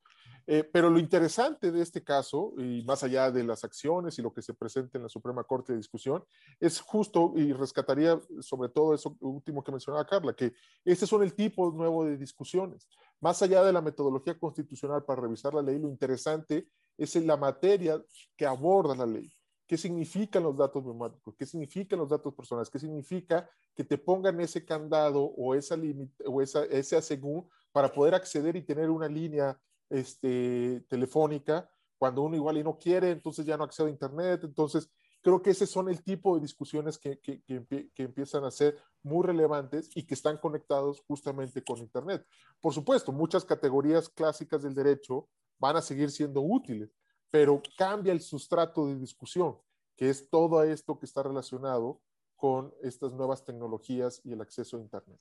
[0.51, 4.33] Eh, pero lo interesante de este caso, y más allá de las acciones y lo
[4.33, 6.25] que se presenta en la Suprema Corte de discusión,
[6.59, 10.55] es justo, y rescataría sobre todo eso último que mencionaba Carla, que
[10.87, 12.89] este son el tipo nuevo de discusiones.
[13.21, 17.37] Más allá de la metodología constitucional para revisar la ley, lo interesante es en la
[17.37, 18.03] materia
[18.35, 19.31] que aborda la ley.
[19.67, 21.35] ¿Qué significan los datos biométricos?
[21.37, 22.71] ¿Qué significan los datos personales?
[22.71, 25.77] ¿Qué significa que te pongan ese candado o, esa
[26.25, 29.61] o esa, ese asegún para poder acceder y tener una línea
[29.91, 34.45] este, telefónica, cuando uno igual y no quiere, entonces ya no accede a Internet.
[34.45, 34.89] Entonces,
[35.21, 39.27] creo que ese son el tipo de discusiones que, que, que, empiezan a ser muy
[39.27, 42.25] relevantes y que están conectados justamente con Internet.
[42.61, 45.29] Por supuesto, muchas categorías clásicas del derecho
[45.59, 46.95] van a seguir siendo útiles,
[47.31, 49.59] pero cambia el sustrato de discusión,
[49.97, 52.01] que es todo esto que está relacionado
[52.37, 55.21] con estas nuevas tecnologías y el acceso a Internet.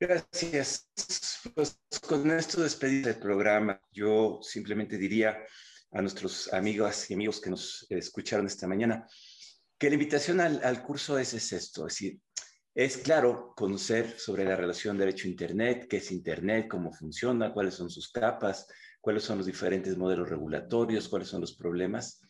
[0.00, 0.88] Gracias.
[1.54, 3.80] Pues con esto despedir el programa.
[3.92, 5.38] Yo simplemente diría
[5.90, 9.06] a nuestros amigos y amigos que nos escucharon esta mañana
[9.78, 12.20] que la invitación al, curso es, es, esto, es decir,
[12.74, 18.10] es claro conocer sobre la relación derecho-internet, qué es Internet, cómo funciona, cuáles son sus
[18.10, 18.66] capas,
[19.00, 22.20] cuáles son los diferentes modelos regulatorios, cuáles son los problemas,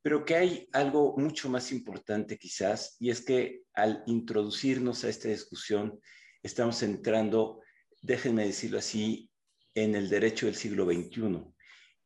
[0.00, 5.28] pero que hay algo mucho más importante quizás, y es que al introducirnos a esta
[5.28, 6.00] discusión,
[6.42, 7.62] estamos entrando,
[8.02, 9.30] déjenme decirlo así,
[9.74, 11.44] en el derecho del siglo XXI.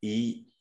[0.01, 0.53] Y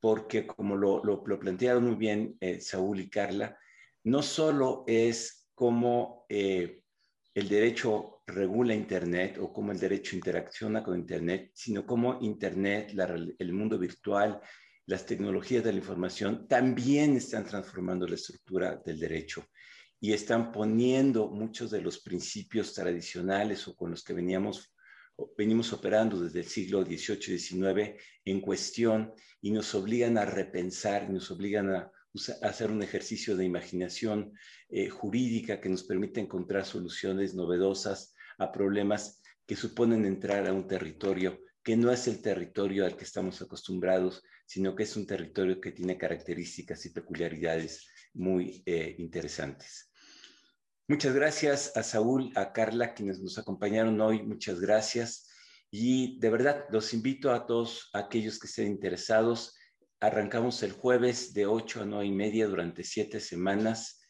[0.00, 3.58] porque, como lo, lo, plantearon muy bien eh, Saúl y Carla,
[4.04, 6.82] no solo es cómo eh,
[7.34, 12.94] el derecho regula Internet o cómo el derecho interacciona con Internet, sino cómo Internet,
[13.38, 14.40] el mundo virtual,
[14.86, 19.44] las tecnologías de la información también están transformando la estructura del derecho
[20.00, 24.72] y están poniendo muchos de los principios tradicionales o con los que veníamos,
[25.36, 31.10] venimos operando desde el siglo XVIII y XIX en cuestión y nos obligan a repensar,
[31.10, 31.92] nos obligan a,
[32.42, 34.32] hacer un ejercicio de imaginación
[34.68, 40.66] eh, jurídica que nos permite encontrar soluciones novedosas a problemas que suponen entrar a un
[40.66, 45.60] territorio que no es el territorio al que estamos acostumbrados, sino que es un territorio
[45.60, 49.87] que tiene características y peculiaridades muy eh, interesantes.
[50.90, 54.22] Muchas gracias a Saúl, a Carla, quienes nos acompañaron hoy.
[54.22, 55.28] Muchas gracias.
[55.70, 59.54] Y de verdad, los invito a todos aquellos que estén interesados.
[60.00, 64.00] Arrancamos el jueves de 8 a 9 y media durante siete semanas.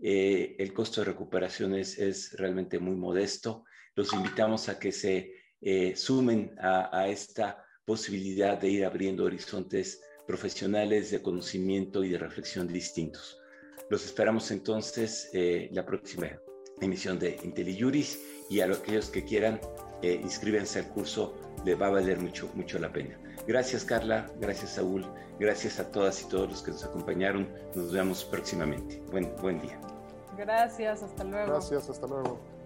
[0.00, 3.64] Eh, el costo de recuperación es, realmente muy modesto.
[3.96, 11.10] Los invitamos a que se eh, sumen a, esta posibilidad de ir abriendo horizontes profesionales
[11.10, 13.40] de conocimiento y de reflexión distintos.
[13.90, 16.28] Los esperamos entonces eh, la próxima
[16.80, 18.20] emisión de IntelliJuris
[18.50, 19.60] y a aquellos que quieran
[20.02, 21.34] eh, inscríbanse al curso,
[21.64, 23.18] les va a valer mucho, mucho la pena.
[23.46, 25.04] Gracias Carla, gracias Saúl,
[25.40, 27.48] gracias a todas y todos los que nos acompañaron.
[27.74, 29.02] Nos vemos próximamente.
[29.10, 29.80] Buen, buen día.
[30.36, 31.52] Gracias, hasta luego.
[31.52, 32.57] Gracias, hasta luego.